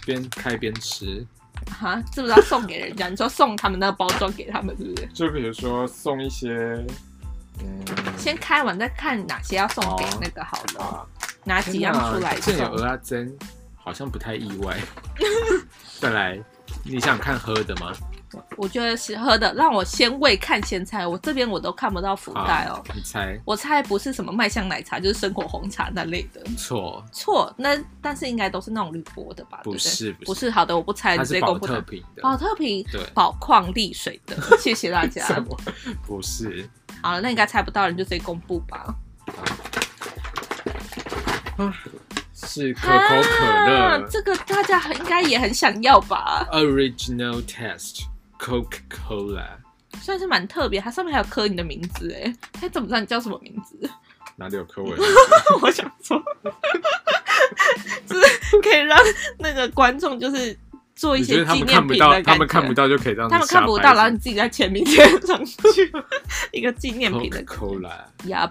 [0.04, 1.24] 边开边吃。
[1.70, 3.08] 哈，是不是要送给人家？
[3.08, 5.06] 你说送他们那个包装给他们，是不是？
[5.12, 6.50] 就比如说送一些，
[7.60, 7.84] 嗯，
[8.16, 11.06] 先开完再看哪些要送给那个好了，哦、
[11.44, 12.38] 拿几样出来。
[12.40, 13.36] 这有鹅阿珍，
[13.76, 14.76] 好像不太意外。
[16.00, 16.38] 再来，
[16.84, 17.92] 你想看喝的吗？
[18.56, 21.06] 我觉得是喝的，让我先喂看先猜。
[21.06, 22.82] 我这边我都看不到福袋哦。
[22.94, 23.40] 你猜？
[23.44, 26.42] 我猜不是什么麦香奶茶，就是生活红茶那类的。
[26.56, 29.60] 错错，那但是应该都是那种铝箔的吧？
[29.64, 30.50] 不是，不是。
[30.50, 31.66] 好的，我不猜，直接公布。
[31.66, 32.22] 宝特瓶的。
[32.22, 34.36] 宝特瓶，对，宝矿力水的。
[34.58, 35.26] 谢谢大家。
[36.06, 36.68] 不是。
[37.02, 38.94] 好了，那应该猜不到，你就直接公布吧。
[41.56, 41.74] 啊
[42.42, 44.08] 是可口可乐。
[44.10, 48.04] 这个大家应该也很想要吧？Original Taste。
[48.40, 49.46] Coca-Cola
[50.00, 53.78] 算是蛮特别，它上面还有刻你的名字哎，它怎么知道你叫什么名字？
[54.36, 54.94] 哪里有刻我？
[55.60, 56.22] 我想说，
[58.06, 58.98] 就是可以让
[59.38, 60.56] 那个观众就是
[60.94, 62.32] 做一些纪念品的感觉。
[62.32, 65.92] 他们看不到就可以让他们看不到，然后你自己在前面贴上去
[66.52, 68.04] 一个纪念品的 Coca-Cola。
[68.28, 68.50] 呀，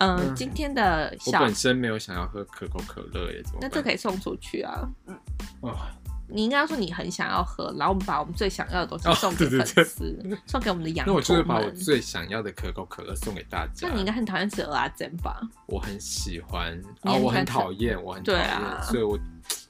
[0.00, 4.86] 嗯，今天的小我本身没有想要喝可口可乐耶，那这可以送出去啊。
[5.06, 5.18] 嗯，
[5.62, 5.74] 哦。
[6.30, 11.06] 你应该说你很想要喝，然后我们把我们最想要的东西送给粉丝，哦、对对对送给我们的羊。
[11.06, 13.88] 那我就是把我最想要的可口可乐送给大家。
[13.88, 15.40] 那你应该很讨厌吃蚵仔煎吧？
[15.66, 19.18] 我很喜欢，我很讨厌，我很讨厌，啊、所以我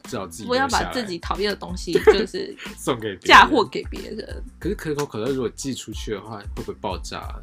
[0.05, 0.47] 只好自己。
[0.47, 4.43] 不要把自己讨厌的东西 就是送给嫁祸给别人。
[4.59, 7.35] 可是可口可乐如果寄出去的话，会不会爆炸？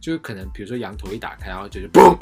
[0.00, 2.16] 就是可能比如说羊驼一打开，然后就是嘣，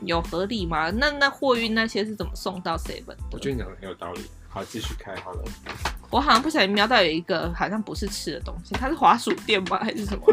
[0.00, 0.90] 有合理吗？
[0.90, 3.14] 那那货运那些是怎么送到 seven？
[3.30, 4.22] 我觉得你讲的很有道理。
[4.54, 5.42] 好，继续开好了。
[6.10, 9.80] 我好像不小心瞄到有一个，好像不是吃的东西，它是滑鼠垫吗？
[9.82, 10.24] 还是什么？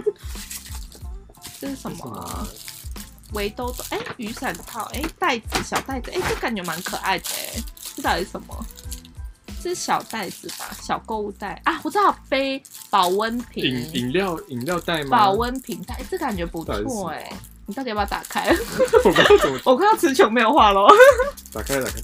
[1.59, 2.47] 这是什么？
[3.33, 3.83] 围兜兜？
[3.89, 4.83] 哎、欸，雨伞套？
[4.93, 6.11] 哎、欸，袋子，小袋子？
[6.11, 7.25] 哎、欸，这感觉蛮可爱的。
[7.29, 7.63] 哎，
[7.95, 8.65] 这到底是什么？
[9.63, 10.69] 这是小袋子吧？
[10.79, 11.79] 小购物袋啊？
[11.83, 12.61] 我知道，背
[12.91, 13.63] 保温瓶。
[13.63, 15.17] 饮饮料饮料袋吗？
[15.17, 17.27] 保温瓶袋，这感觉不错哎。
[17.65, 18.49] 你到底要不要打开？
[19.05, 20.87] 我不知道怎么，我看到词穷没有话喽。
[21.53, 21.95] 打开，打开。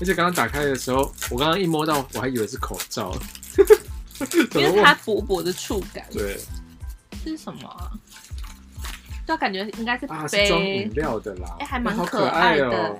[0.00, 3.12] 而且刚刚打开的时候，我刚刚一摸到，我还以为是口罩，
[4.54, 6.06] 因为它薄薄的触感。
[6.12, 6.38] 对。
[7.24, 7.90] 这是什么啊？
[9.26, 11.56] 就感觉应该是啊，是装饮料的啦。
[11.58, 12.98] 哎、欸，还蛮可爱的、欸哦，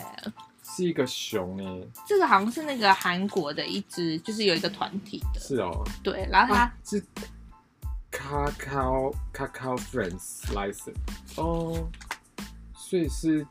[0.62, 1.86] 是一个熊哎。
[2.06, 5.40] 这个好像是那个韩国的一只，就是有一个团体的。
[5.40, 5.82] 是哦。
[6.02, 7.02] 对，然后它、啊、是
[8.12, 10.92] Cacao Cacao Friends Slice
[11.36, 11.88] 哦，
[12.74, 13.46] 所以是，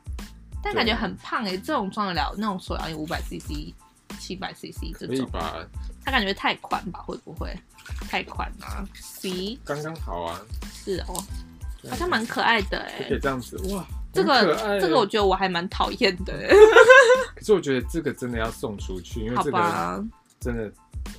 [0.62, 3.72] 但感觉很胖哎，这种装得了那种手摇饮五百 CC、
[4.18, 5.56] 七百 CC 这种，吧？
[6.04, 7.00] 它感觉太宽吧？
[7.00, 7.54] 会不会
[8.08, 10.40] 太宽啊？C 刚刚好啊。
[10.84, 11.22] 是哦。
[11.88, 16.34] 好像蛮可爱的哎，可以这样子哇，这个这个我觉得我还蛮讨厌的，
[17.36, 20.04] 可是我觉得这个真的要送出去，因为这个
[20.40, 20.70] 真的。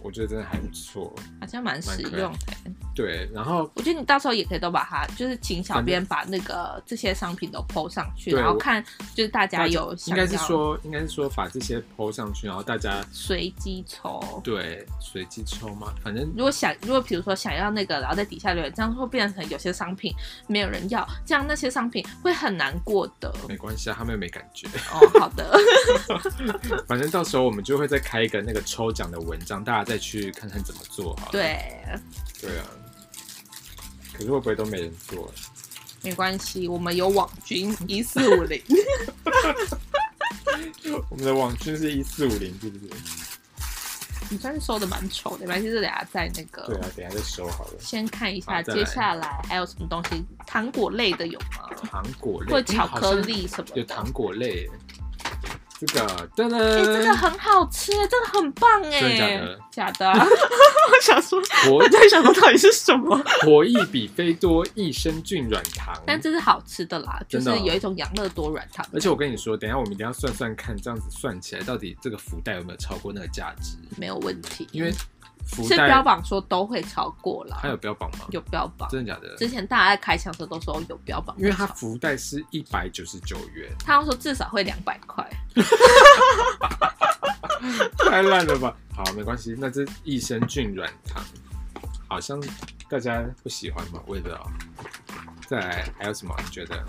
[0.01, 2.71] 我觉得真的还不错，好像蛮实用的。
[2.95, 8.83] 对，然后我觉得你到时候也可以都把它，就是请小编把那个这些商品都 PO 上去，然后看
[9.15, 14.41] 就是大家有应该是说应该是说把这些 PO 上去，然后大家随机抽。
[14.43, 20.13] 对，随机抽嘛，反正如果想如果比如说想要那个，然后在底下留言，这样会变成有些商品
[20.47, 23.33] 没有人要，这样那些商品会很难过的。
[23.47, 24.67] 没关系啊，他们又没感觉。
[24.91, 25.57] 哦，好的。
[26.85, 29.78] 反正到时候我们就会再开一个那个抽奖的文章，大家。
[29.83, 31.29] 再去看看怎么做好。
[31.31, 31.59] 对，
[32.41, 32.65] 对啊。
[34.13, 35.33] 可是会不会都没人做？
[36.01, 38.61] 没关系，我们有网军一四五零。
[41.09, 42.91] 我们的网军是一四五零，是不是？
[44.29, 46.65] 你算是收的蛮丑的，没关系，这等下再那个。
[46.67, 47.73] 对啊，等下再收好了。
[47.79, 51.69] 先看一下接下来还有什么东西，糖果类的有吗？
[51.89, 53.77] 糖果类，或巧克力什么的？
[53.81, 54.69] 有糖果类。
[55.79, 59.91] 这个真的，哎，这个很好吃，真的很棒哎，真的假的？
[59.91, 63.17] 假的， 我想说，我在想说到底是什么？
[63.43, 68.85] 活益比菲多益生菌软糖，但这是好吃的啦，就是有一种养乐多软糖。
[68.93, 73.77] 而且我跟你说，等一下我们一定要算算看，这样子算起来，到底这个福袋有没有超过那个价值？
[73.97, 74.93] 没有问题，因为。
[75.49, 78.25] 是标榜说都会超过了，它有标榜吗？
[78.29, 79.35] 有标榜，真的假的？
[79.35, 85.27] 之前大家在开箱的时候都说有标榜，因为它福袋是一百九十九元，他说至少会两百块，
[87.97, 88.75] 太烂了吧？
[88.95, 91.23] 好，没关系，那这益生菌软糖
[92.07, 92.39] 好像
[92.87, 93.99] 大家不喜欢吧？
[94.05, 94.49] 我也不知道。
[95.47, 96.35] 再来还有什么？
[96.43, 96.85] 你觉得？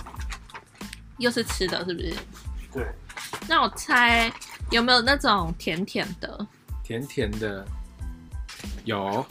[1.19, 2.15] 又是吃的，是不是？
[2.73, 2.87] 对。
[3.49, 4.31] 那我猜
[4.71, 6.47] 有没有那种甜甜的？
[6.85, 7.67] 甜甜的。
[8.85, 9.25] 有，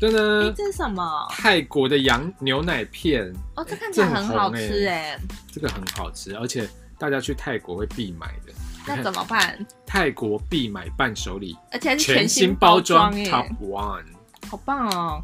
[0.00, 0.52] 真的。
[0.52, 1.26] 这是什么？
[1.30, 3.32] 泰国的羊牛奶片。
[3.56, 5.18] 哦，这看起来很好吃哎。
[5.52, 6.68] 这个很好吃，而且
[6.98, 8.52] 大家去泰国会必买的。
[8.86, 9.58] 那怎么办？
[9.86, 14.04] 泰国必买伴手礼，而且还是全新包装，Top One。
[14.50, 15.22] 好棒哦！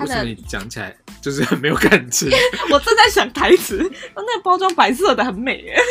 [0.00, 2.30] 为什么你讲起来就是很没有感情？
[2.72, 3.78] 我正在想台词，
[4.16, 5.76] 那个包装白色的很美耶。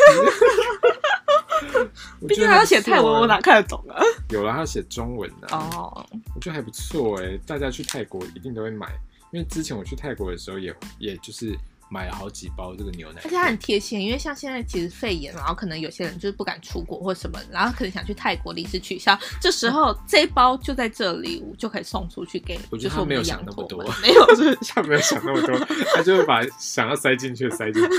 [2.27, 4.01] 毕竟他要写泰文，我哪看得懂啊？
[4.29, 6.05] 有了，他要写中文的哦。
[6.35, 8.87] 我觉得还不错哎，大家去泰国一定都会买，
[9.31, 11.57] 因为之前我去泰国的时候也也就是
[11.89, 13.21] 买了好几包这个牛奶。
[13.23, 22.59] 而且它很贴心，因为像现在其实肺炎，然后可能有些人就是不敢出国或什么，然后可能想去泰国临时取消，这时候这一包就在这里，我就可以送出去给。
[22.69, 25.57] 我觉得他没有想那么多，没有，就是 他没有想那么多，
[25.95, 27.89] 他就会把想要塞进去塞进去。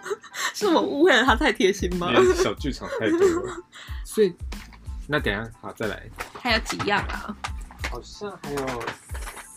[0.54, 2.12] 是我误会了他太贴心吗？
[2.42, 3.56] 小剧场太多了，
[4.04, 4.32] 所以
[5.06, 6.02] 那等下好再来。
[6.40, 7.34] 还有几样啊？
[7.90, 8.82] 好像还有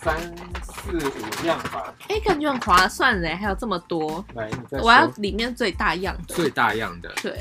[0.04, 0.20] 三
[0.64, 1.94] 四五样吧。
[2.10, 4.24] 哎、欸，感觉很划算嘞，还有这么多。
[4.36, 6.36] 来，你再我要里面最大样的。
[6.36, 7.12] 最大样的。
[7.22, 7.40] 对。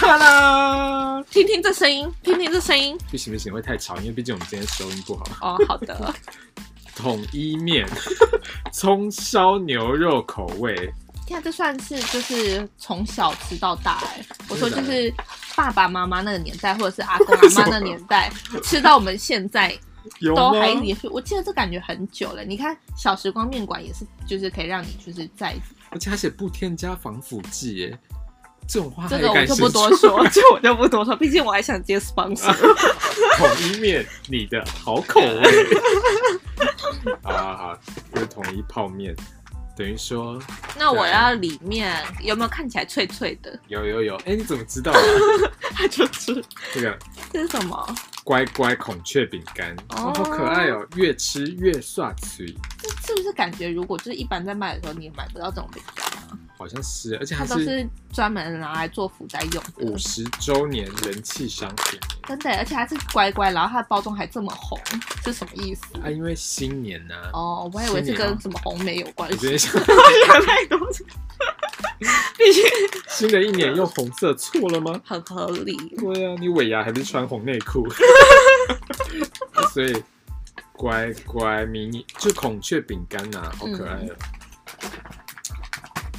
[0.00, 1.20] 哒啦！
[1.28, 2.96] 听听这声音，听听这声音。
[3.10, 5.24] 不行不行，会太吵，因为毕竟我们今天收音不好。
[5.40, 6.14] 哦，好的。
[6.94, 7.84] 统一面，
[8.72, 10.92] 葱烧牛肉口味。
[11.26, 15.12] 现在这算是就是从小吃到大哎，我说就是
[15.56, 18.30] 爸爸妈妈那个年代，或者是阿公阿妈那个年代，
[18.62, 19.76] 吃到我们现在
[20.34, 22.44] 都还也是，我记得这感觉很久了。
[22.44, 25.54] 你看小时光面馆也是，就是可以让你就是在，
[25.90, 27.98] 而且而且不添加防腐剂耶，
[28.68, 32.52] 这种话这个我就不多说， 这我就不多说，毕竟我还想接 sponsor。
[33.38, 35.66] 统一面，你的好口味。
[37.22, 37.78] 好好好，
[38.14, 39.14] 就是统一泡面。
[39.76, 40.36] 等于说，
[40.76, 43.56] 那我要里面有没有看起来脆脆的？
[43.68, 44.98] 有有有，哎，你怎么知道啊？
[45.72, 46.44] 他就吃
[46.74, 46.98] 这个，
[47.32, 47.94] 这是什么？
[48.28, 52.44] 乖乖孔雀饼干，哦，好可爱哦，越吃越爽脆。
[52.82, 56.38] 这是不是感觉，如果就是一般在卖的时候，你也买不到这种饼干啊？
[56.58, 59.90] 好像是，而且它都是专门拿来做福袋用的。
[59.90, 64.78] 五十周年人气商品，真的，而且还是乖乖，然后它的包装还这么红，
[65.24, 65.86] 是什么意思？
[66.04, 67.14] 啊，因为新年呢。
[67.32, 69.36] 哦，我还以为是跟什么红梅有关系。
[69.36, 69.86] 我觉得想想
[70.44, 70.78] 太多。
[73.08, 75.00] 新的一年用红色错了吗？
[75.04, 75.76] 很合理。
[75.96, 77.86] 对啊，你尾牙还是穿红内裤，
[79.74, 80.02] 所以
[80.72, 84.16] 乖乖迷你就孔雀饼干呐，好可爱的。
[84.82, 84.90] 嗯、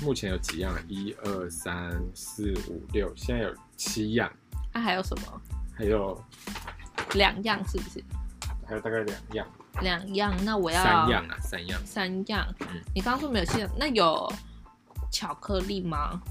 [0.03, 0.73] 目前有几样？
[0.87, 4.29] 一二三四五六，现在有七样。
[4.73, 5.41] 那、啊、还有什么？
[5.75, 6.21] 还有
[7.13, 8.03] 两样，是不是？
[8.67, 9.47] 还有大概两样。
[9.81, 11.81] 两样，那我要三样啊，三样。
[11.85, 12.45] 三样。
[12.59, 14.31] 嗯，你刚刚说没有七样，那有
[15.11, 16.21] 巧克力吗？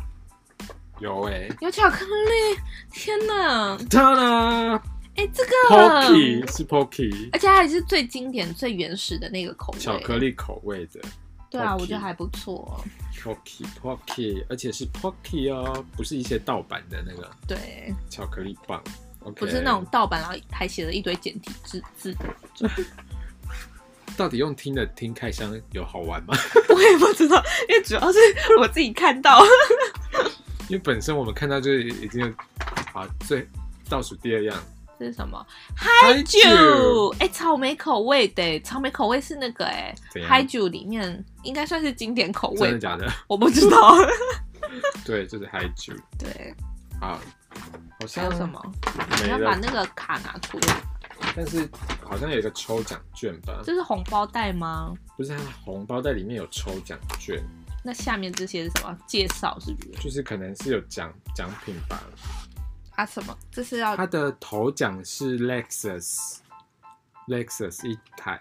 [1.01, 2.61] 有哎、欸，有巧克力！
[2.93, 3.79] 天哪！
[3.89, 4.73] 当然，
[5.15, 11.01] 哎，这个 Pocky 是 Pocky，而且还是最经典、最原始的那个口味，巧克力口味的。
[11.49, 12.85] 对啊，我觉得还不错。
[13.15, 17.31] Pocky Pocky，而且是 Pocky 哦，不是一些盗版的那个。
[17.47, 18.83] 对，巧克力棒
[19.23, 22.17] ，okay、不是那种盗版，然后还写了一堆简体字字。
[24.19, 26.37] 到底用听的听开箱有好玩吗？
[26.69, 28.19] 我也不知道，因为主要是
[28.59, 29.41] 我自己看到。
[30.69, 32.35] 因为本身我们看到就已经
[32.93, 33.49] 好最
[33.89, 34.55] 倒数第二样，
[34.99, 35.47] 这是什么？
[35.75, 39.95] 嗨酒，哎，草莓口味的，草莓口味是那个哎，
[40.27, 43.09] 嗨酒里面应该算是经典口味，真的假的？
[43.29, 43.97] 我不知道。
[45.05, 45.95] 对，就是嗨酒。
[46.19, 46.53] 对，
[47.01, 47.19] 好，
[48.01, 48.61] 好像还有什么？
[49.25, 50.83] 你要把那个卡拿出来。
[51.39, 51.69] 但是
[52.03, 53.61] 好像有一个抽奖券吧？
[53.63, 54.93] 这是红包袋吗？
[55.17, 57.41] 不是，它红包袋里面有抽奖券。
[57.85, 58.99] 那下面这些是什么？
[59.07, 60.03] 介绍是不是？
[60.03, 62.03] 就是可能是有奖奖品吧。
[62.97, 63.39] 啊什么？
[63.53, 63.97] 这是要？
[63.97, 66.39] 它的头奖是 Lexus，Lexus
[67.29, 68.41] Lexus 一台，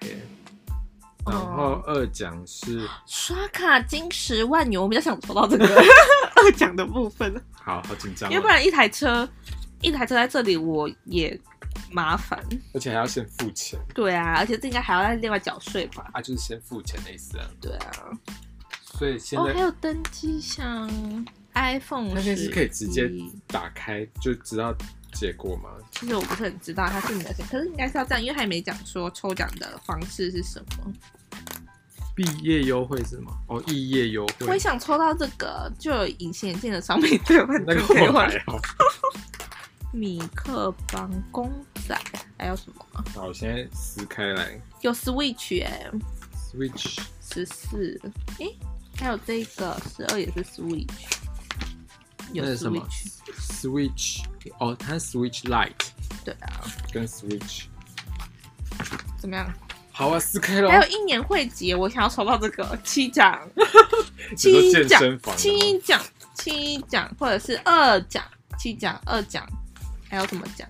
[1.24, 4.82] 然后二奖是刷卡金十万牛。
[4.82, 5.68] 我比较想抽到这个
[6.36, 7.40] 二奖的部分。
[7.54, 9.30] 好好紧张，要不然一台车，
[9.82, 11.40] 一台车在这里我也。
[11.92, 13.80] 麻烦，而且还要先付钱。
[13.94, 16.10] 对啊，而且这应该还要再另外缴税吧？
[16.14, 17.46] 啊，就是先付钱的意思啊。
[17.62, 17.92] 对啊，
[18.98, 20.90] 所以现在、哦、还有登机箱
[21.54, 23.12] iPhone，那些是可以直接
[23.48, 24.76] 打开就知道
[25.14, 25.70] 结果吗？
[25.92, 30.94] 其实我不是很知道它是哪些，可是应该是要这样，因为还没讲说抽奖的方式是什么。
[32.16, 33.32] 毕业优惠是吗？
[33.48, 34.48] 哦，毕业优惠。
[34.48, 38.28] 我也想抽到这个，就有隐形眼镜的商品兑换，那个可以换。
[39.94, 41.52] 米克邦公
[41.88, 42.00] 仔
[42.38, 42.86] 还有什么？
[43.16, 44.60] 好，我现在撕开来。
[44.82, 45.92] 有 Switch 哎、欸、
[46.36, 48.00] ，Switch 十四，
[48.40, 48.48] 哎，
[48.98, 50.88] 还有这个十二也是 Switch。
[52.34, 54.24] 有 Switch Switch
[54.60, 55.72] 哦，它 Switch Light。
[56.26, 57.64] 对啊，跟 Switch
[59.18, 59.52] 怎么样？
[59.92, 60.70] 好啊，撕开了。
[60.70, 63.40] 还有一年会节，我想要抽到这个七奖，
[64.36, 65.02] 七奖，
[65.38, 66.02] 七奖，
[66.36, 68.24] 七奖，或者是二奖，
[68.60, 69.48] 七奖，二奖。
[70.10, 70.68] 还有什么奖？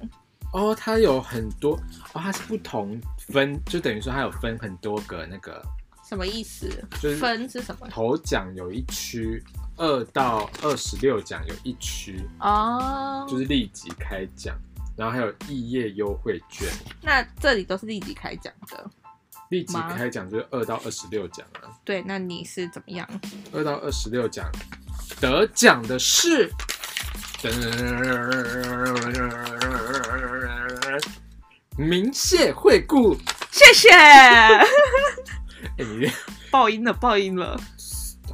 [0.53, 1.73] 哦，它有很多
[2.13, 5.61] 哦，它是不同分，就等于说它有分很多个那个。
[6.07, 6.69] 什么意思？
[7.01, 7.88] 就是分是什么？
[7.89, 9.43] 头奖有一区，
[9.75, 14.57] 二到二十六奖有一区哦，就是立即开奖，
[14.95, 16.65] 然后还有异业优惠券。
[17.01, 18.89] 那这里都是立即开奖的。
[19.49, 21.67] 立即开奖就是二到二十六奖啊。
[21.83, 23.05] 对，那你是怎么样？
[23.51, 24.49] 二到二十六奖
[25.19, 26.49] 得奖的是。
[31.77, 33.15] 明谢惠顾，
[33.51, 33.89] 谢谢。
[33.93, 34.63] 哎、
[36.49, 37.59] 爆音了，爆音了。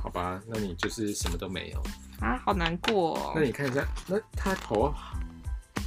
[0.02, 1.84] 好吧，那你就是什么都没有
[2.22, 3.34] 啊，好难过、哦。
[3.36, 4.94] 那你看一下，那他投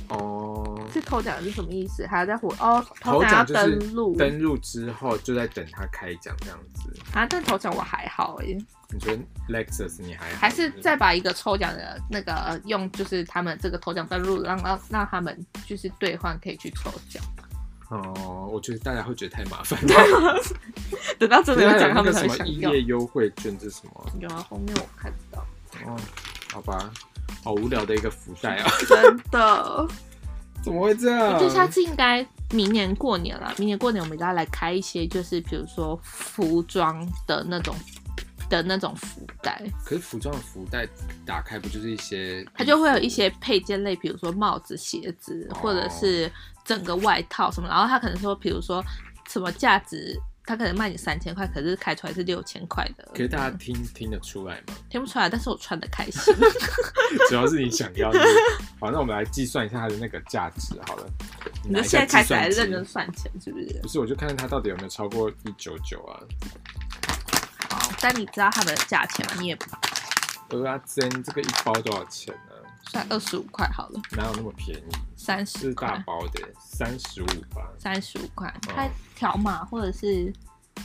[0.09, 2.07] 哦，这头奖是什么意思？
[2.07, 7.27] 还要在火哦，头奖就是登录，登录之后就在等他开奖这样子啊。
[7.29, 8.57] 但头奖我还好哎。
[8.89, 17.23] 你觉得 Lexus 你还好还是再把一个抽奖的那个用，就是他们这个头奖登录，让让让他们就是兑换可以去抽奖。
[17.89, 20.43] 哦，我觉得大家会觉得太麻烦了。
[21.19, 24.07] 等到真的有奖，他们什么异业优惠券是什么？
[24.21, 25.45] 有啊，后面我看到。
[25.85, 25.97] 哦，
[26.53, 26.91] 好吧，
[27.47, 28.69] 好无聊的一个福袋啊！
[28.89, 29.89] 真的？
[30.65, 31.29] 怎么会这样？
[31.33, 37.73] 我觉得下次应该明年过年了，明年过年我们应该来开一些，就是比如说服装的那种
[38.51, 39.63] 的那种福袋。
[39.85, 40.89] 可是服装的福袋
[41.25, 42.45] 打开不就是一些？
[42.53, 46.29] 它就会有一些配件类，比如说帽子、鞋子，或者是。
[46.65, 48.85] 整个外套什么，然后他可能说，比如说
[49.29, 53.05] 什么价值，他可能卖你三千块，可是开出来是六千块的。
[53.13, 54.75] 可是大家听听得出来吗？
[54.89, 56.33] 听不出来，但是我穿的开心。
[57.29, 58.21] 主要是你想要的。
[58.79, 60.81] 好，那我们来计算一下它的那个价值。
[60.87, 61.11] 好了，
[61.65, 63.81] 你就现在开始来认真算钱，是不是？
[63.83, 66.15] 不是，我就看看它到底有没有超过一九九啊。
[67.69, 69.33] 好，但你知道它的价钱吗？
[69.41, 69.65] 你也不。
[70.49, 72.55] 蚵仔煎这个一包多少钱呢？
[72.91, 74.01] 算二十五块好了。
[74.13, 74.85] 哪有那么便宜？
[75.17, 77.69] 三十是大包的，三十五吧。
[77.79, 80.33] 三十五块，它条码或者是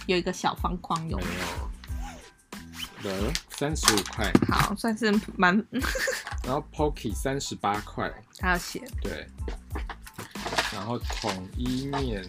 [0.08, 1.24] 有一个小方框有没
[3.04, 3.34] 有？
[3.50, 4.32] 三十五块。
[4.48, 5.56] 好，算是蛮
[6.44, 9.28] 然后 Pocky 三十八块，他要写对。
[10.74, 12.26] 然后统一面，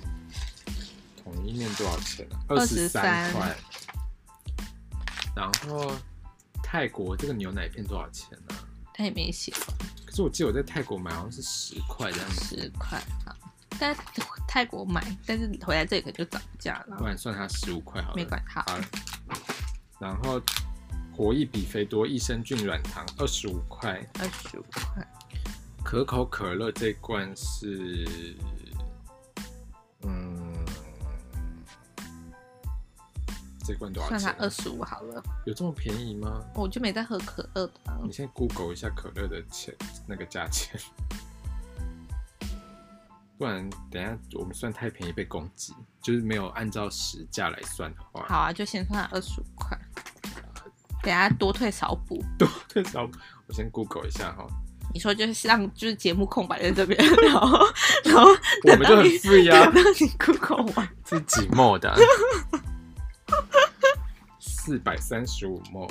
[1.22, 2.36] 统一面多少钱呢？
[2.48, 3.56] 二十三块。
[5.34, 5.92] 然后
[6.62, 8.54] 泰国这个牛奶片多少钱呢？
[8.94, 9.52] 他也没写。
[10.04, 12.56] 可是我记得我在泰国买好像是十块这样子。
[12.56, 13.36] 十块啊，
[13.78, 13.96] 在
[14.46, 16.96] 泰国买，但是回来这里可能就涨价了。
[16.98, 18.16] 不然算它十五块好了。
[18.16, 18.62] 没管它。
[18.62, 18.78] 好。
[19.98, 20.40] 然后。
[21.14, 25.06] 活益比菲多益生菌软糖二十五块，二十五块。
[25.84, 28.34] 可口可乐这罐是，
[30.04, 30.51] 嗯，
[33.64, 34.18] 这罐多少钱？
[34.20, 35.22] 算它二十五好了。
[35.46, 36.42] 有这么便宜吗？
[36.54, 37.72] 我就没在喝可乐的。
[38.02, 39.74] 你先 Google 一下可乐的钱，
[40.06, 40.80] 那个价钱，
[43.38, 48.24] 不然等下我们算太便宜被攻击，就是没有按照实价来算的话。
[48.28, 49.78] 好啊，就先算二十五块。
[51.02, 53.18] 等下多退少补， 多退少补。
[53.48, 54.46] 我先 Google 一下哈。
[54.94, 57.58] 你说就是让就是节目空白在这边， 然后
[58.04, 58.30] 然后
[58.64, 59.68] 我们就很 free 啊。
[59.74, 61.92] 让你 Google 完，是几 ml 的？
[64.64, 65.90] 四百三十五 ml。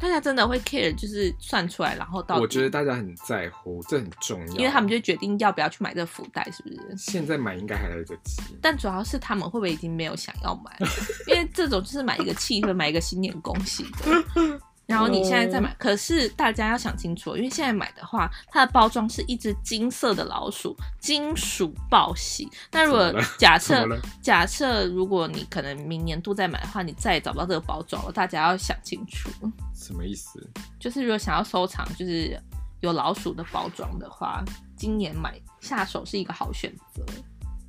[0.00, 6.78] 大家真的会 care，就是算出来，然后到我觉得大家很在乎，这很重要，因为他们就决定要不要去买这个福袋，是不是？
[6.96, 10.88] 现在买应该还来得及，但主要是他们会不会已经没有想要买了？
[11.26, 14.60] 因为这种就是买一个气氛，买一个新年恭喜的。
[14.88, 22.50] 然后你现在再买，可是大家要想清楚，因为现在买的话，它的包装是一只金色的老鼠，金属报喜。
[22.72, 23.86] 那如果假设
[24.22, 28.10] 假设，如果你可能明年度再买的话，你再也找不到这个包装了。
[28.10, 29.28] 大家要想清楚。
[29.74, 30.42] 什么意思？
[30.80, 32.40] 就是如果想要收藏，就是
[32.80, 34.42] 有老鼠的包装的话，
[34.74, 37.04] 今年买下手是一个好选择。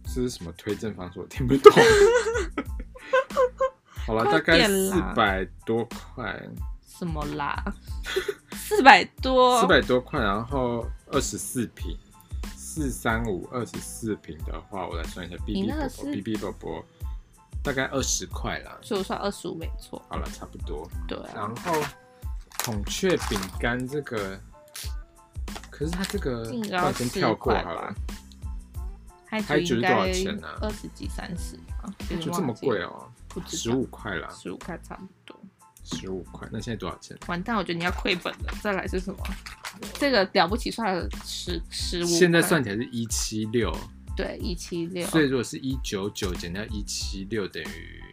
[0.06, 1.20] 这是什么推荐方式？
[1.20, 1.74] 我听不懂。
[4.08, 6.42] 好了，大概四百多块。
[7.00, 7.56] 什么啦？
[8.54, 11.98] 四百多，四百多块，然后二十四瓶，
[12.58, 16.84] 四三五二十四瓶的话，我来算一下，B B 宝宝，B B 宝宝，
[17.64, 20.02] 大概二十块啦，所以我算二十五没错。
[20.10, 20.90] 好了，差不多。
[21.08, 21.30] 对、啊。
[21.34, 21.82] 然后
[22.66, 24.38] 孔雀饼干这个，
[25.72, 27.96] 可是它这个，我先跳过好了。
[29.26, 30.48] 还觉得多少钱呢？
[30.60, 31.88] 二十几、三十啊？
[32.20, 33.10] 就这么贵哦？
[33.46, 35.08] 十五块啦，十五块差不多。
[35.96, 37.18] 十五块，那现在多少钱？
[37.28, 38.54] 完蛋，我觉得你要亏本了。
[38.62, 39.20] 再来是什么？
[39.94, 42.08] 这个了不起，算了十十五。
[42.08, 43.76] 现在算起来是一七六。
[44.16, 45.06] 对，一七六。
[45.08, 48.04] 所以如果是一九九减掉一七六，等于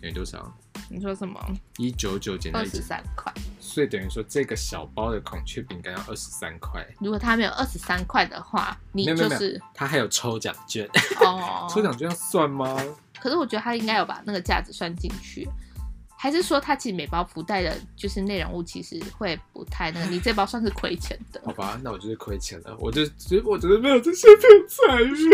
[0.00, 0.52] 等于多少？
[0.90, 1.40] 你说什么？
[1.76, 3.32] 一九九减掉二十三块。
[3.60, 6.86] 所以等于说这个小包的孔雀饼干要二十三块。
[7.00, 10.88] 如果它没有二十三块的话，你就是它还有抽奖券
[11.20, 11.66] 哦。
[11.70, 12.76] 抽奖券要算吗？
[13.20, 15.48] 可是我觉得它应该有把那个价值算进去。
[16.20, 20.06] 还是说，它其实每包福袋的，就是内容物其实会不太那个。
[20.06, 21.40] 你这包算是亏钱的。
[21.44, 22.76] 好吧，那我就是亏钱了。
[22.80, 25.30] 我就觉得我觉得没有这些偏财运。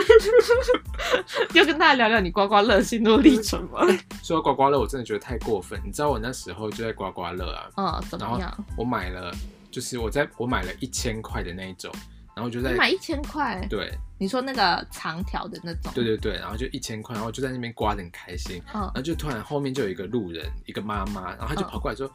[1.55, 3.81] 要跟大家聊聊你刮刮乐心路历程吗？
[4.23, 5.81] 说到刮刮乐，我真的觉得太过分。
[5.83, 7.71] 你知道我那时候就在刮刮乐啊。
[7.79, 8.65] 嗯，怎么样？
[8.77, 9.35] 我买了，
[9.71, 11.91] 就是我在我买了一千块的那一种。
[12.37, 22.11] 然后就在买一千块，对，你说那个长条的那种，对对对，然后就一千块，然后就在那边刮得很开心，嗯，然后就突然后面就有一个路人，一个妈妈，然后她就跑过来说，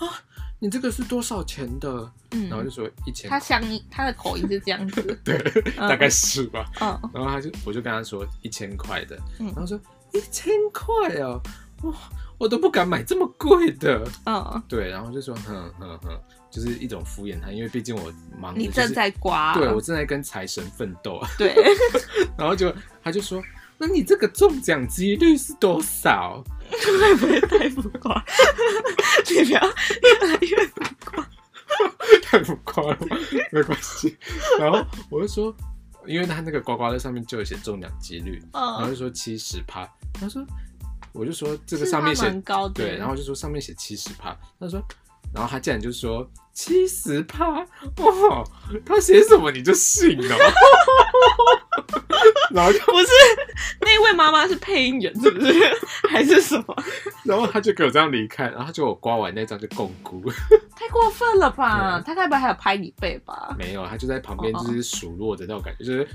[0.00, 0.14] 嗯、啊，
[0.60, 1.88] 你这个是多少钱的？
[2.30, 5.36] 嗯，然后就说一千，他乡音，他的口音是这样子， 对，
[5.76, 9.76] 嗯、大概是吧，嗯，然后他就我就跟他说一千块的，嗯，然后说
[10.12, 11.42] 一千块哦，
[11.82, 11.92] 哇，
[12.38, 16.20] 我都不敢买这么贵的，嗯，对，然后就说哼哼哼。
[16.50, 21.54] 就是一种敷衍他，因为毕竟我忙、就是，你正在刮，对，我正在跟财神奋斗，对，
[22.38, 23.42] 然后就他就说，
[23.76, 26.42] 那你这个中奖几率是多少？
[26.70, 28.24] 会不会太浮夸？
[29.28, 31.28] 你不要越来越浮夸，
[32.22, 32.98] 太浮夸了，
[33.52, 34.16] 没关系。
[34.58, 35.54] 然后我就说，
[36.06, 40.42] 因为他那个刮刮乐上面就有写中奖几率，然后就说七十趴，他说，
[41.12, 44.82] 我就说这个上面写高，对，然后就说上面写七十趴，他说。
[45.34, 47.64] 然后他竟然就说七十趴，哇！
[48.84, 50.36] 他写什么你就信了？
[52.50, 53.06] 然后就不是
[53.80, 55.52] 那位妈妈是配音员是不是？
[56.08, 56.74] 还是什么？
[57.24, 60.32] 然后他就给我这样离开，然后就我刮完那张就摃龟，
[60.74, 62.00] 太过分了吧？
[62.04, 63.54] 他该不会还有拍你背吧？
[63.58, 66.08] 没有，他就在旁边就是数落的那种感觉，就是。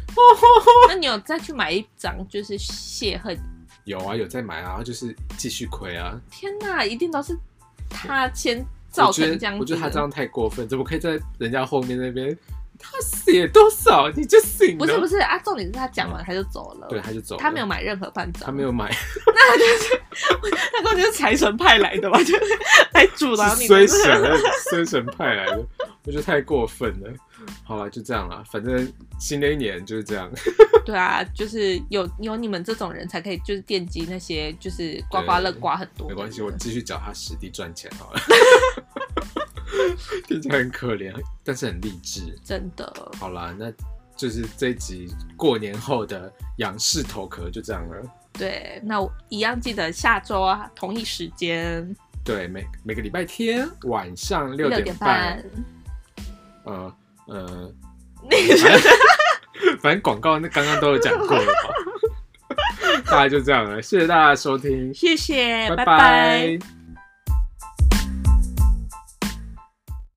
[0.87, 3.37] 那你有再去买一张就是泄恨？
[3.85, 6.19] 有啊，有再买啊，就是继续亏啊！
[6.31, 7.37] 天哪，一定都是
[7.89, 8.65] 他先。
[8.93, 12.37] 造成这样，我觉得他这样太过分，怎么可以在人家后面那边？
[12.79, 14.77] 他写多少你就信？
[14.77, 18.89] 不是不是啊，重点是他讲完他就走了，对，他就走了，他没有买任何半张，他没有买，
[19.27, 20.01] 那他就是
[20.73, 22.17] 那根本就是财神派来的吧？
[22.23, 22.59] 就是
[22.93, 24.37] 来阻挠你，衰神，
[24.69, 25.65] 衰神派来的。
[26.05, 27.09] 我觉得太过分了。
[27.63, 30.29] 好了，就这样了，反正新的一年就是这样。
[30.85, 36.09] 对啊，就是有有你们这种人才可以，就是奠基那些就是刮刮乐刮很多。
[36.09, 38.19] 没关系，我继续脚踏实地赚钱好了。
[40.27, 41.13] 听起来很可怜，
[41.43, 42.37] 但是很励志。
[42.43, 42.91] 真的。
[43.17, 43.71] 好啦，那
[44.15, 48.03] 就是这一集过年后的仰视头壳就这样了。
[48.33, 51.95] 对，那我一样记得下周啊，同一时间。
[52.25, 55.41] 对，每每个礼拜天晚上六点半。
[56.65, 56.93] 点
[57.27, 57.71] 半呃
[58.29, 61.69] 呃， 反正广告那刚刚都有讲过了吧？
[63.09, 65.85] 大概就这样了，谢谢大家收听，谢谢，拜拜。
[65.85, 66.82] 拜拜。